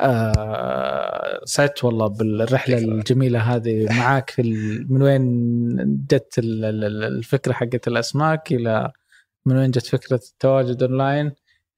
[0.00, 2.78] آه سعدت والله بالرحلة.
[2.78, 4.42] الجميلة هذه معاك في.
[4.88, 5.26] من وين
[6.10, 8.92] جت ال- ال- ال- الفكرة حقت الأسماك إلى
[9.46, 11.32] من وين جت فكرة التواجد أونلاين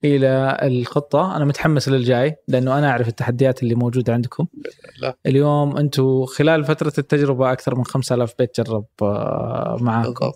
[0.05, 4.47] إلى الخطة أنا متحمس للجاي لأنه أنا أعرف التحديات اللي موجودة عندكم
[4.97, 5.14] الله.
[5.27, 10.33] اليوم أنتم خلال فترة التجربة أكثر من 5000 بيت جرب آه، معاكم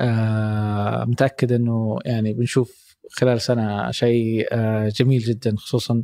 [0.00, 6.02] آه، متأكد إنه يعني بنشوف خلال سنة شيء آه، جميل جدا خصوصا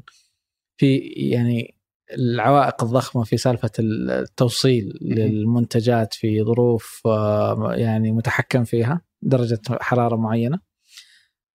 [0.76, 1.76] في يعني
[2.12, 10.58] العوائق الضخمة في سالفة التوصيل للمنتجات في ظروف آه، يعني متحكم فيها درجة حرارة معينة.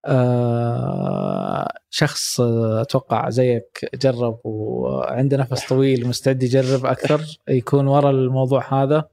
[0.06, 8.84] آه، شخص آه، أتوقع زيك جرب وعنده نفس طويل مستعد يجرب أكثر يكون ورا الموضوع
[8.84, 9.10] هذا.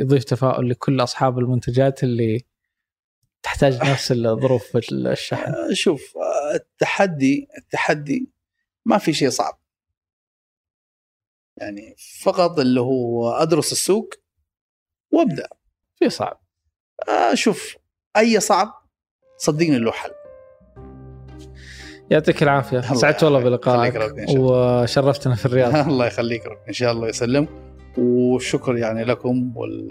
[0.00, 2.44] يضيف تفاؤل لكل أصحاب المنتجات اللي
[3.44, 5.52] تحتاج نفس الظروف في الشحن.
[5.52, 8.30] آه، شوف آه، التحدي التحدي
[8.84, 9.60] ما في شيء صعب.
[11.56, 14.14] يعني فقط اللي هو أدرس السوق
[15.12, 15.48] وأبدأ.
[15.96, 16.40] في صعب.
[17.08, 17.76] آه، شوف
[18.16, 18.88] أي صعب
[19.38, 20.10] صدقني له حل.
[22.10, 22.80] يعطيك العافية.
[22.80, 23.40] سعدت والله.
[23.40, 23.94] بلقائك.
[24.38, 25.74] وشرفتنا في الرياض.
[25.88, 27.48] الله يخليك رب إن شاء الله يسلم.
[27.98, 29.88] والشكر يعني لكم وال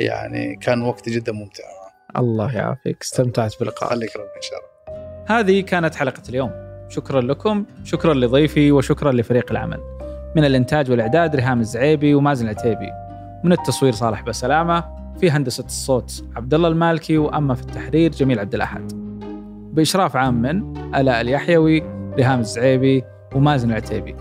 [0.00, 1.79] يعني كان وقت جدا ممتع.
[2.16, 3.02] الله يعافيك.
[3.02, 5.40] استمتعت بلقائك خليك رب إن شاء الله.
[5.40, 6.50] هذه كانت حلقة اليوم.
[6.88, 9.80] شكرا لكم شكرا لضيفي وشكرا لفريق العمل.
[10.36, 12.90] من الإنتاج والإعداد ريهام الزعيبي ومازن العتيبي.
[13.44, 14.84] من التصوير صالح بسلامة
[15.20, 18.92] في هندسة الصوت عبد الله المالكي وأما في التحرير جميل عبد الأحد.
[19.72, 21.82] بإشراف عام من ألاء اليحيوي
[22.14, 23.04] ريهام الزعيبي
[23.34, 24.16] ومازن العتيبي.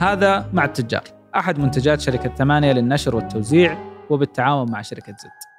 [0.00, 1.02] هذا مع التجار
[1.36, 3.78] أحد منتجات شركة ثمانية للنشر والتوزيع
[4.10, 5.49] وبالتعاون مع شركة زد.